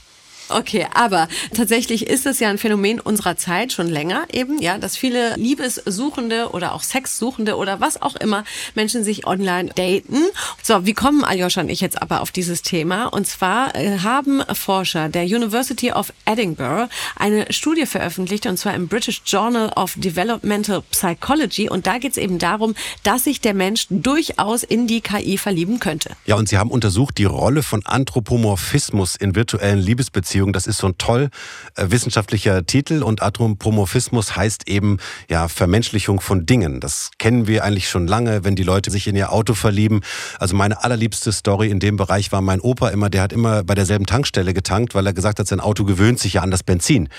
Okay, 0.49 0.87
aber 0.93 1.27
tatsächlich 1.55 2.07
ist 2.07 2.25
es 2.25 2.39
ja 2.39 2.49
ein 2.49 2.57
Phänomen 2.57 2.99
unserer 2.99 3.37
Zeit 3.37 3.71
schon 3.71 3.87
länger 3.87 4.25
eben, 4.31 4.61
ja, 4.61 4.77
dass 4.77 4.97
viele 4.97 5.35
Liebessuchende 5.35 6.49
oder 6.51 6.73
auch 6.73 6.83
Sexsuchende 6.83 7.55
oder 7.55 7.79
was 7.79 8.01
auch 8.01 8.15
immer 8.15 8.43
Menschen 8.75 9.03
sich 9.03 9.25
online 9.25 9.69
daten. 9.75 10.17
So, 10.61 10.85
wie 10.85 10.93
kommen 10.93 11.23
Aljoscha 11.23 11.61
und 11.61 11.69
ich 11.69 11.81
jetzt 11.81 12.01
aber 12.01 12.21
auf 12.21 12.31
dieses 12.31 12.61
Thema? 12.61 13.05
Und 13.05 13.25
zwar 13.25 13.75
äh, 13.75 13.99
haben 13.99 14.43
Forscher 14.53 15.09
der 15.09 15.23
University 15.23 15.91
of 15.91 16.11
Edinburgh 16.25 16.89
eine 17.15 17.51
Studie 17.51 17.85
veröffentlicht 17.85 18.45
und 18.45 18.57
zwar 18.57 18.73
im 18.75 18.87
British 18.87 19.21
Journal 19.25 19.69
of 19.69 19.93
Developmental 19.95 20.83
Psychology 20.91 21.69
und 21.69 21.87
da 21.87 21.97
geht 21.97 22.11
es 22.11 22.17
eben 22.17 22.37
darum, 22.37 22.75
dass 23.03 23.23
sich 23.23 23.39
der 23.41 23.53
Mensch 23.53 23.87
durchaus 23.89 24.63
in 24.63 24.87
die 24.87 25.01
KI 25.01 25.37
verlieben 25.37 25.79
könnte. 25.79 26.11
Ja, 26.25 26.35
und 26.35 26.49
sie 26.49 26.57
haben 26.57 26.69
untersucht 26.69 27.17
die 27.17 27.25
Rolle 27.25 27.63
von 27.63 27.85
Anthropomorphismus 27.85 29.15
in 29.15 29.35
virtuellen 29.35 29.79
Liebesbeziehungen 29.79 30.32
Beziehung. 30.33 30.51
Das 30.51 30.65
ist 30.65 30.79
so 30.79 30.87
ein 30.87 30.97
toll 30.97 31.29
äh, 31.75 31.85
wissenschaftlicher 31.89 32.65
Titel 32.65 33.03
und 33.03 33.21
Anthropomorphismus 33.21 34.35
heißt 34.35 34.67
eben 34.67 34.97
ja 35.29 35.47
Vermenschlichung 35.47 36.21
von 36.21 36.47
Dingen. 36.47 36.79
Das 36.79 37.11
kennen 37.19 37.45
wir 37.45 37.63
eigentlich 37.63 37.87
schon 37.87 38.07
lange, 38.07 38.43
wenn 38.43 38.55
die 38.55 38.63
Leute 38.63 38.89
sich 38.89 39.05
in 39.07 39.15
ihr 39.15 39.31
Auto 39.31 39.53
verlieben. 39.53 40.01
Also 40.39 40.55
meine 40.55 40.83
allerliebste 40.83 41.31
Story 41.31 41.69
in 41.69 41.79
dem 41.79 41.97
Bereich 41.97 42.31
war 42.31 42.41
mein 42.41 42.61
Opa 42.61 42.89
immer, 42.89 43.11
der 43.11 43.21
hat 43.21 43.31
immer 43.31 43.63
bei 43.63 43.75
derselben 43.75 44.07
Tankstelle 44.07 44.55
getankt, 44.55 44.95
weil 44.95 45.05
er 45.05 45.13
gesagt 45.13 45.37
hat, 45.37 45.47
sein 45.47 45.59
Auto 45.59 45.83
gewöhnt 45.83 46.19
sich 46.19 46.33
ja 46.33 46.41
an 46.41 46.49
das 46.49 46.63
Benzin. 46.63 47.09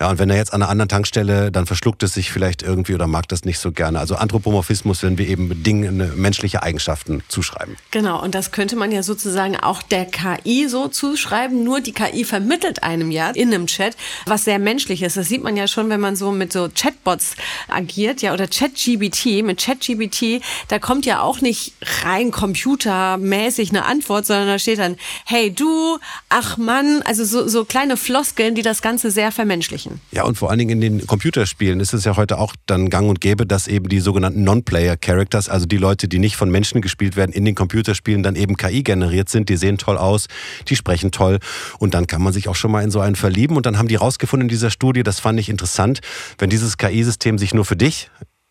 Ja, 0.00 0.10
und 0.10 0.20
wenn 0.20 0.30
er 0.30 0.36
jetzt 0.36 0.52
an 0.52 0.62
einer 0.62 0.70
anderen 0.70 0.88
Tankstelle, 0.88 1.50
dann 1.50 1.66
verschluckt 1.66 2.04
es 2.04 2.14
sich 2.14 2.30
vielleicht 2.30 2.62
irgendwie 2.62 2.94
oder 2.94 3.08
mag 3.08 3.26
das 3.28 3.44
nicht 3.44 3.58
so 3.58 3.72
gerne. 3.72 3.98
Also 3.98 4.14
Anthropomorphismus, 4.14 5.02
wenn 5.02 5.18
wir 5.18 5.26
eben 5.26 5.64
Dingen 5.64 6.12
menschliche 6.14 6.62
Eigenschaften 6.62 7.22
zuschreiben. 7.26 7.76
Genau, 7.90 8.22
und 8.22 8.36
das 8.36 8.52
könnte 8.52 8.76
man 8.76 8.92
ja 8.92 9.02
sozusagen 9.02 9.56
auch 9.56 9.82
der 9.82 10.04
KI 10.04 10.68
so 10.68 10.86
zuschreiben, 10.86 11.64
nur 11.64 11.80
die 11.80 11.92
KI 11.92 12.24
vermittelt 12.24 12.59
vermittelt 12.60 12.82
einem 12.82 13.10
ja 13.10 13.30
in 13.30 13.52
einem 13.52 13.66
Chat, 13.66 13.96
was 14.26 14.44
sehr 14.44 14.58
menschlich 14.58 15.02
ist. 15.02 15.16
Das 15.16 15.28
sieht 15.28 15.42
man 15.42 15.56
ja 15.56 15.66
schon, 15.66 15.88
wenn 15.88 16.00
man 16.00 16.16
so 16.16 16.30
mit 16.30 16.52
so 16.52 16.68
Chatbots 16.74 17.34
agiert, 17.68 18.22
ja, 18.22 18.32
oder 18.32 18.46
ChatGBT. 18.46 19.42
Mit 19.42 19.60
ChatGBT, 19.60 20.42
da 20.68 20.78
kommt 20.78 21.06
ja 21.06 21.22
auch 21.22 21.40
nicht 21.40 21.72
rein 22.04 22.30
computermäßig 22.30 23.70
eine 23.70 23.86
Antwort, 23.86 24.26
sondern 24.26 24.48
da 24.48 24.58
steht 24.58 24.78
dann, 24.78 24.96
hey 25.24 25.50
du, 25.52 25.98
ach 26.28 26.58
Mann, 26.58 27.02
also 27.04 27.24
so, 27.24 27.48
so 27.48 27.64
kleine 27.64 27.96
Floskeln, 27.96 28.54
die 28.54 28.62
das 28.62 28.82
Ganze 28.82 29.10
sehr 29.10 29.32
vermenschlichen. 29.32 30.00
Ja, 30.12 30.24
und 30.24 30.36
vor 30.36 30.50
allen 30.50 30.58
Dingen 30.58 30.82
in 30.82 30.98
den 30.98 31.06
Computerspielen 31.06 31.80
ist 31.80 31.94
es 31.94 32.04
ja 32.04 32.16
heute 32.16 32.38
auch 32.38 32.54
dann 32.66 32.90
gang 32.90 33.08
und 33.08 33.20
gäbe, 33.20 33.46
dass 33.46 33.68
eben 33.68 33.88
die 33.88 34.00
sogenannten 34.00 34.44
Non-Player-Characters, 34.44 35.48
also 35.48 35.66
die 35.66 35.78
Leute, 35.78 36.08
die 36.08 36.18
nicht 36.18 36.36
von 36.36 36.50
Menschen 36.50 36.82
gespielt 36.82 37.16
werden, 37.16 37.32
in 37.32 37.44
den 37.44 37.54
Computerspielen 37.54 38.22
dann 38.22 38.36
eben 38.36 38.56
KI 38.56 38.82
generiert 38.82 39.28
sind. 39.28 39.48
Die 39.48 39.56
sehen 39.56 39.78
toll 39.78 39.96
aus, 39.96 40.26
die 40.68 40.76
sprechen 40.76 41.10
toll 41.10 41.38
und 41.78 41.94
dann 41.94 42.06
kann 42.06 42.22
man 42.22 42.32
sich 42.32 42.49
auch 42.50 42.56
schon 42.56 42.70
mal 42.70 42.82
in 42.82 42.90
so 42.90 43.00
einen 43.00 43.16
verlieben. 43.16 43.56
Und 43.56 43.66
dann 43.66 43.78
haben 43.78 43.88
die 43.88 43.96
rausgefunden 43.96 44.46
in 44.46 44.48
dieser 44.48 44.70
Studie, 44.70 45.02
das 45.02 45.20
fand 45.20 45.40
ich 45.40 45.48
interessant, 45.48 46.00
wenn 46.38 46.50
dieses 46.50 46.76
KI-System 46.76 47.38
sich 47.38 47.54
nur 47.54 47.64
für 47.64 47.76
dich 47.76 48.10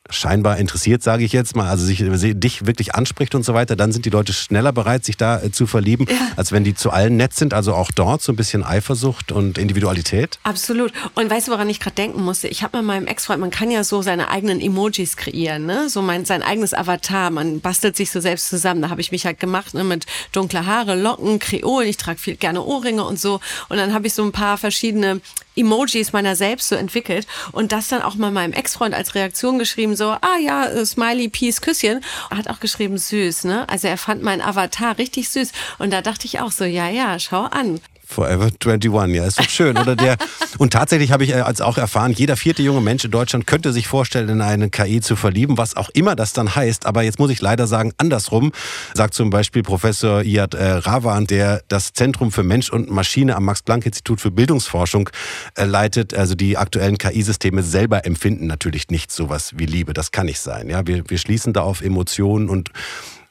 scheinbar 0.09 0.57
interessiert, 0.57 1.03
sage 1.03 1.23
ich 1.23 1.31
jetzt 1.31 1.55
mal, 1.55 1.69
also 1.69 1.85
sich, 1.85 2.03
dich 2.03 2.65
wirklich 2.65 2.95
anspricht 2.95 3.35
und 3.35 3.43
so 3.43 3.53
weiter, 3.53 3.75
dann 3.75 3.91
sind 3.91 4.05
die 4.05 4.09
Leute 4.09 4.33
schneller 4.33 4.71
bereit, 4.71 5.05
sich 5.05 5.17
da 5.17 5.41
äh, 5.41 5.51
zu 5.51 5.67
verlieben, 5.67 6.05
ja. 6.09 6.15
als 6.35 6.51
wenn 6.51 6.63
die 6.63 6.73
zu 6.73 6.91
allen 6.91 7.17
nett 7.17 7.33
sind. 7.33 7.53
Also 7.53 7.73
auch 7.73 7.91
dort 7.91 8.21
so 8.21 8.31
ein 8.31 8.35
bisschen 8.35 8.63
Eifersucht 8.63 9.31
und 9.31 9.57
Individualität. 9.57 10.39
Absolut. 10.43 10.91
Und 11.15 11.29
weißt 11.29 11.47
du, 11.47 11.51
woran 11.51 11.69
ich 11.69 11.79
gerade 11.79 11.95
denken 11.95 12.23
musste? 12.23 12.47
Ich 12.47 12.63
habe 12.63 12.77
mit 12.77 12.87
meinem 12.87 13.07
Ex-Freund, 13.07 13.39
man 13.39 13.51
kann 13.51 13.71
ja 13.71 13.83
so 13.83 14.01
seine 14.01 14.29
eigenen 14.29 14.61
Emojis 14.61 15.17
kreieren, 15.17 15.65
ne? 15.65 15.89
so 15.89 16.01
mein, 16.01 16.25
sein 16.25 16.41
eigenes 16.41 16.73
Avatar. 16.73 17.29
Man 17.29 17.61
bastelt 17.61 17.95
sich 17.95 18.11
so 18.11 18.19
selbst 18.19 18.49
zusammen. 18.49 18.81
Da 18.81 18.89
habe 18.89 19.01
ich 19.01 19.11
mich 19.11 19.25
halt 19.25 19.39
gemacht 19.39 19.73
ne? 19.73 19.83
mit 19.83 20.05
dunkler 20.31 20.65
Haare, 20.65 20.95
Locken, 20.95 21.39
Kreol. 21.39 21.83
Ich 21.83 21.97
trage 21.97 22.19
viel 22.19 22.35
gerne 22.35 22.63
Ohrringe 22.63 23.03
und 23.03 23.19
so. 23.19 23.39
Und 23.69 23.77
dann 23.77 23.93
habe 23.93 24.07
ich 24.07 24.13
so 24.13 24.23
ein 24.23 24.31
paar 24.31 24.57
verschiedene 24.57 25.21
Emojis 25.59 26.13
meiner 26.13 26.35
selbst 26.35 26.69
so 26.69 26.75
entwickelt 26.75 27.27
und 27.51 27.71
das 27.71 27.87
dann 27.87 28.01
auch 28.01 28.15
mal 28.15 28.31
meinem 28.31 28.53
Ex-Freund 28.53 28.93
als 28.95 29.15
Reaktion 29.15 29.59
geschrieben, 29.59 29.95
so, 29.95 30.09
ah 30.09 30.37
ja, 30.41 30.65
äh, 30.65 30.85
Smiley, 30.85 31.29
Peace, 31.29 31.61
Küsschen. 31.61 32.01
Hat 32.29 32.49
auch 32.49 32.59
geschrieben, 32.59 32.97
süß, 32.97 33.45
ne? 33.45 33.67
Also 33.69 33.87
er 33.87 33.97
fand 33.97 34.23
meinen 34.23 34.41
Avatar 34.41 34.97
richtig 34.97 35.29
süß. 35.29 35.51
Und 35.77 35.91
da 35.91 36.01
dachte 36.01 36.25
ich 36.25 36.39
auch 36.39 36.51
so, 36.51 36.63
ja, 36.63 36.89
ja, 36.89 37.19
schau 37.19 37.43
an. 37.43 37.79
Forever 38.09 38.49
21, 38.65 39.15
ja, 39.15 39.25
ist 39.25 39.39
doch 39.39 39.47
schön, 39.47 39.77
oder 39.77 39.95
der? 39.95 40.17
Und 40.57 40.73
tatsächlich 40.73 41.11
habe 41.11 41.23
ich 41.23 41.29
äh, 41.29 41.41
als 41.41 41.61
auch 41.61 41.77
erfahren, 41.77 42.11
jeder 42.11 42.35
vierte 42.35 42.63
junge 42.63 42.81
Mensch 42.81 43.05
in 43.05 43.11
Deutschland 43.11 43.45
könnte 43.45 43.71
sich 43.71 43.87
vorstellen, 43.87 44.29
in 44.29 44.41
eine 44.41 44.71
KI 44.71 44.99
zu 44.99 45.15
verlieben, 45.15 45.59
was 45.59 45.77
auch 45.77 45.89
immer 45.93 46.15
das 46.15 46.33
dann 46.33 46.55
heißt. 46.55 46.87
Aber 46.87 47.03
jetzt 47.03 47.19
muss 47.19 47.29
ich 47.29 47.39
leider 47.39 47.67
sagen, 47.67 47.93
andersrum, 47.97 48.51
sagt 48.95 49.13
zum 49.13 49.29
Beispiel 49.29 49.61
Professor 49.61 50.23
Iyad 50.23 50.55
äh, 50.55 50.71
Rawan, 50.71 51.27
der 51.27 51.61
das 51.67 51.93
Zentrum 51.93 52.31
für 52.31 52.41
Mensch 52.41 52.71
und 52.71 52.89
Maschine 52.89 53.35
am 53.35 53.45
Max-Planck-Institut 53.45 54.19
für 54.19 54.31
Bildungsforschung 54.31 55.11
äh, 55.53 55.65
leitet. 55.65 56.15
Also 56.15 56.33
die 56.33 56.57
aktuellen 56.57 56.97
KI-Systeme 56.97 57.61
selber 57.61 58.07
empfinden 58.07 58.47
natürlich 58.47 58.89
nicht 58.89 59.11
sowas 59.11 59.51
wie 59.55 59.67
Liebe. 59.67 59.93
Das 59.93 60.11
kann 60.11 60.25
nicht 60.25 60.39
sein. 60.39 60.67
Ja, 60.67 60.87
wir, 60.87 61.07
wir 61.07 61.19
schließen 61.19 61.53
da 61.53 61.61
auf 61.61 61.81
Emotionen 61.81 62.49
und 62.49 62.71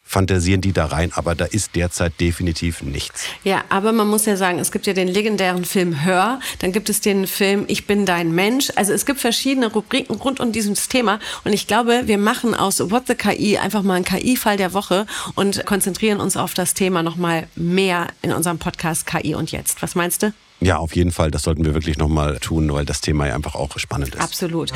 fantasieren 0.09 0.63
die 0.63 0.73
da 0.73 0.87
rein, 0.87 1.13
aber 1.15 1.35
da 1.35 1.45
ist 1.45 1.77
derzeit 1.77 2.19
definitiv 2.19 2.83
nichts. 2.83 3.27
Ja, 3.45 3.63
aber 3.69 3.93
man 3.93 4.09
muss 4.09 4.25
ja 4.25 4.37
sagen, 4.37 4.59
es 4.59 4.73
gibt 4.73 4.87
ja 4.87 4.95
den 4.95 5.07
legendären 5.07 5.67
Film 5.67 6.03
Hör, 6.03 6.41
dann 6.61 6.73
gibt 6.73 6.89
es 6.89 7.03
den 7.03 7.27
Film 7.27 7.67
Ich 7.69 7.87
bin 7.87 8.07
dein 8.07 8.35
Mensch. 8.35 8.73
Also 8.75 8.95
es 8.95 9.05
gibt 9.05 9.21
verschiedene 9.21 9.71
Rubriken 9.71 10.17
rund 10.17 10.41
um 10.41 10.51
dieses 10.51 10.89
Thema 10.89 11.21
und 11.45 11.53
ich 11.53 11.67
glaube, 11.67 12.05
wir 12.07 12.17
machen 12.17 12.55
aus 12.55 12.81
What 12.91 13.07
the 13.07 13.15
KI 13.15 13.59
einfach 13.59 13.83
mal 13.83 13.97
einen 13.97 14.07
KI-Fall 14.07 14.57
der 14.57 14.73
Woche 14.73 15.07
und 15.35 15.67
konzentrieren 15.67 16.21
uns 16.21 16.39
auf 16.39 16.55
das 16.55 16.73
Thema 16.73 17.03
nochmal 17.03 17.47
mehr 17.55 18.07
in 18.23 18.33
unserem 18.33 18.59
Podcast 18.59 19.07
KI 19.07 19.35
und 19.35 19.53
jetzt. 19.53 19.83
Was 19.83 19.95
meinst 19.95 20.23
du? 20.23 20.33
Ja, 20.61 20.79
auf 20.79 20.97
jeden 20.97 21.13
Fall. 21.13 21.31
Das 21.31 21.43
sollten 21.43 21.67
wir 21.67 21.75
wirklich 21.75 21.99
nochmal 21.99 22.39
tun, 22.39 22.73
weil 22.73 22.87
das 22.87 23.03
Thema 23.03 23.29
ja 23.29 23.35
einfach 23.35 23.55
auch 23.55 23.79
spannend 23.79 24.15
ist. 24.15 24.21
Absolut. 24.21 24.73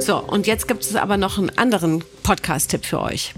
So, 0.00 0.18
und 0.18 0.46
jetzt 0.48 0.66
gibt 0.66 0.82
es 0.82 0.96
aber 0.96 1.16
noch 1.16 1.38
einen 1.38 1.56
anderen 1.56 2.04
Podcast-Tipp 2.24 2.84
für 2.84 3.00
euch 3.00 3.34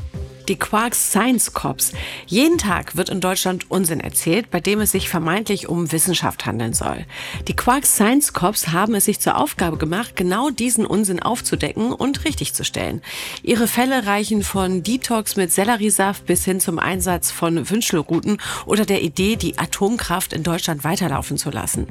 die 0.51 0.57
Quarks 0.57 1.11
Science 1.11 1.53
Cops. 1.53 1.93
Jeden 2.27 2.59
Tag 2.59 2.97
wird 2.97 3.09
in 3.09 3.21
Deutschland 3.21 3.71
Unsinn 3.71 4.01
erzählt, 4.01 4.51
bei 4.51 4.59
dem 4.59 4.81
es 4.81 4.91
sich 4.91 5.09
vermeintlich 5.09 5.69
um 5.69 5.93
Wissenschaft 5.93 6.45
handeln 6.45 6.73
soll. 6.73 7.07
Die 7.47 7.55
Quarks 7.55 7.95
Science 7.95 8.33
Cops 8.33 8.69
haben 8.73 8.97
es 8.97 9.05
sich 9.05 9.21
zur 9.21 9.37
Aufgabe 9.37 9.77
gemacht, 9.77 10.17
genau 10.17 10.51
diesen 10.51 10.87
Unsinn 10.87 11.23
aufzudecken 11.23 11.93
und 11.93 12.25
richtigzustellen. 12.25 13.01
Ihre 13.45 13.69
Fälle 13.69 14.07
reichen 14.07 14.43
von 14.43 14.83
Detox 14.83 15.37
mit 15.37 15.53
Selleriesaft 15.53 16.27
bis 16.27 16.45
hin 16.45 16.59
zum 16.59 16.81
Einsatz 16.81 17.31
von 17.31 17.71
Wünschelruten 17.71 18.39
oder 18.67 18.85
der 18.85 19.03
Idee, 19.03 19.37
die 19.37 19.57
Atomkraft 19.57 20.33
in 20.33 20.43
Deutschland 20.43 20.83
weiterlaufen 20.83 21.39
zu 21.39 21.51
lassen. 21.51 21.87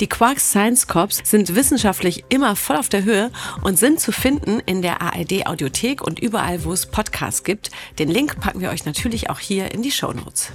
Die 0.00 0.08
Quarks 0.08 0.50
Science 0.50 0.86
Cops 0.86 1.20
sind 1.24 1.56
wissenschaftlich 1.56 2.26
immer 2.28 2.54
voll 2.54 2.76
auf 2.76 2.88
der 2.88 3.02
Höhe 3.02 3.32
und 3.62 3.76
sind 3.76 3.98
zu 3.98 4.12
finden 4.12 4.60
in 4.66 4.82
der 4.82 5.02
ARD 5.02 5.48
Audiothek 5.48 6.00
und 6.00 6.20
überall, 6.20 6.64
wo 6.64 6.72
es 6.72 6.86
Podcasts 6.86 7.42
gibt. 7.42 7.72
Den 8.04 8.10
Link 8.10 8.38
packen 8.38 8.60
wir 8.60 8.68
euch 8.68 8.84
natürlich 8.84 9.30
auch 9.30 9.38
hier 9.38 9.72
in 9.72 9.80
die 9.80 9.90
Show 9.90 10.12
Notes. 10.12 10.52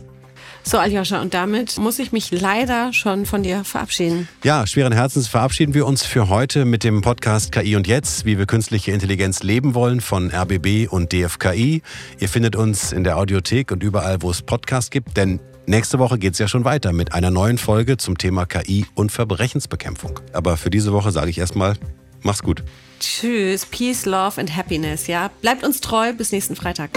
So, 0.61 0.77
Aljoscha, 0.77 1.19
und 1.19 1.33
damit 1.33 1.79
muss 1.79 1.97
ich 1.97 2.11
mich 2.11 2.29
leider 2.29 2.93
schon 2.93 3.25
von 3.25 3.41
dir 3.41 3.63
verabschieden. 3.63 4.27
Ja, 4.43 4.67
schweren 4.67 4.93
Herzens 4.93 5.27
verabschieden 5.27 5.73
wir 5.73 5.87
uns 5.87 6.05
für 6.05 6.29
heute 6.29 6.63
mit 6.63 6.83
dem 6.83 7.01
Podcast 7.01 7.51
KI 7.51 7.75
und 7.75 7.87
Jetzt, 7.87 8.23
wie 8.25 8.37
wir 8.37 8.45
künstliche 8.45 8.91
Intelligenz 8.91 9.41
leben 9.41 9.73
wollen 9.73 9.99
von 9.99 10.29
RBB 10.29 10.87
und 10.91 11.11
DFKI. 11.11 11.81
Ihr 12.19 12.29
findet 12.29 12.55
uns 12.55 12.91
in 12.91 13.03
der 13.03 13.17
Audiothek 13.17 13.71
und 13.71 13.81
überall, 13.81 14.21
wo 14.21 14.29
es 14.29 14.43
Podcasts 14.43 14.91
gibt, 14.91 15.17
denn 15.17 15.39
nächste 15.65 15.97
Woche 15.97 16.19
geht 16.19 16.33
es 16.33 16.39
ja 16.39 16.47
schon 16.47 16.65
weiter 16.65 16.93
mit 16.93 17.13
einer 17.13 17.31
neuen 17.31 17.57
Folge 17.57 17.97
zum 17.97 18.19
Thema 18.19 18.45
KI 18.45 18.85
und 18.93 19.11
Verbrechensbekämpfung. 19.11 20.19
Aber 20.33 20.55
für 20.55 20.69
diese 20.69 20.93
Woche 20.93 21.09
sage 21.09 21.31
ich 21.31 21.39
erstmal, 21.39 21.73
mach's 22.21 22.43
gut. 22.43 22.63
Tschüss, 22.99 23.65
Peace, 23.65 24.05
Love 24.05 24.39
and 24.39 24.55
Happiness, 24.55 25.07
ja. 25.07 25.31
Bleibt 25.41 25.63
uns 25.63 25.81
treu, 25.81 26.13
bis 26.13 26.31
nächsten 26.31 26.55
Freitag. 26.55 26.91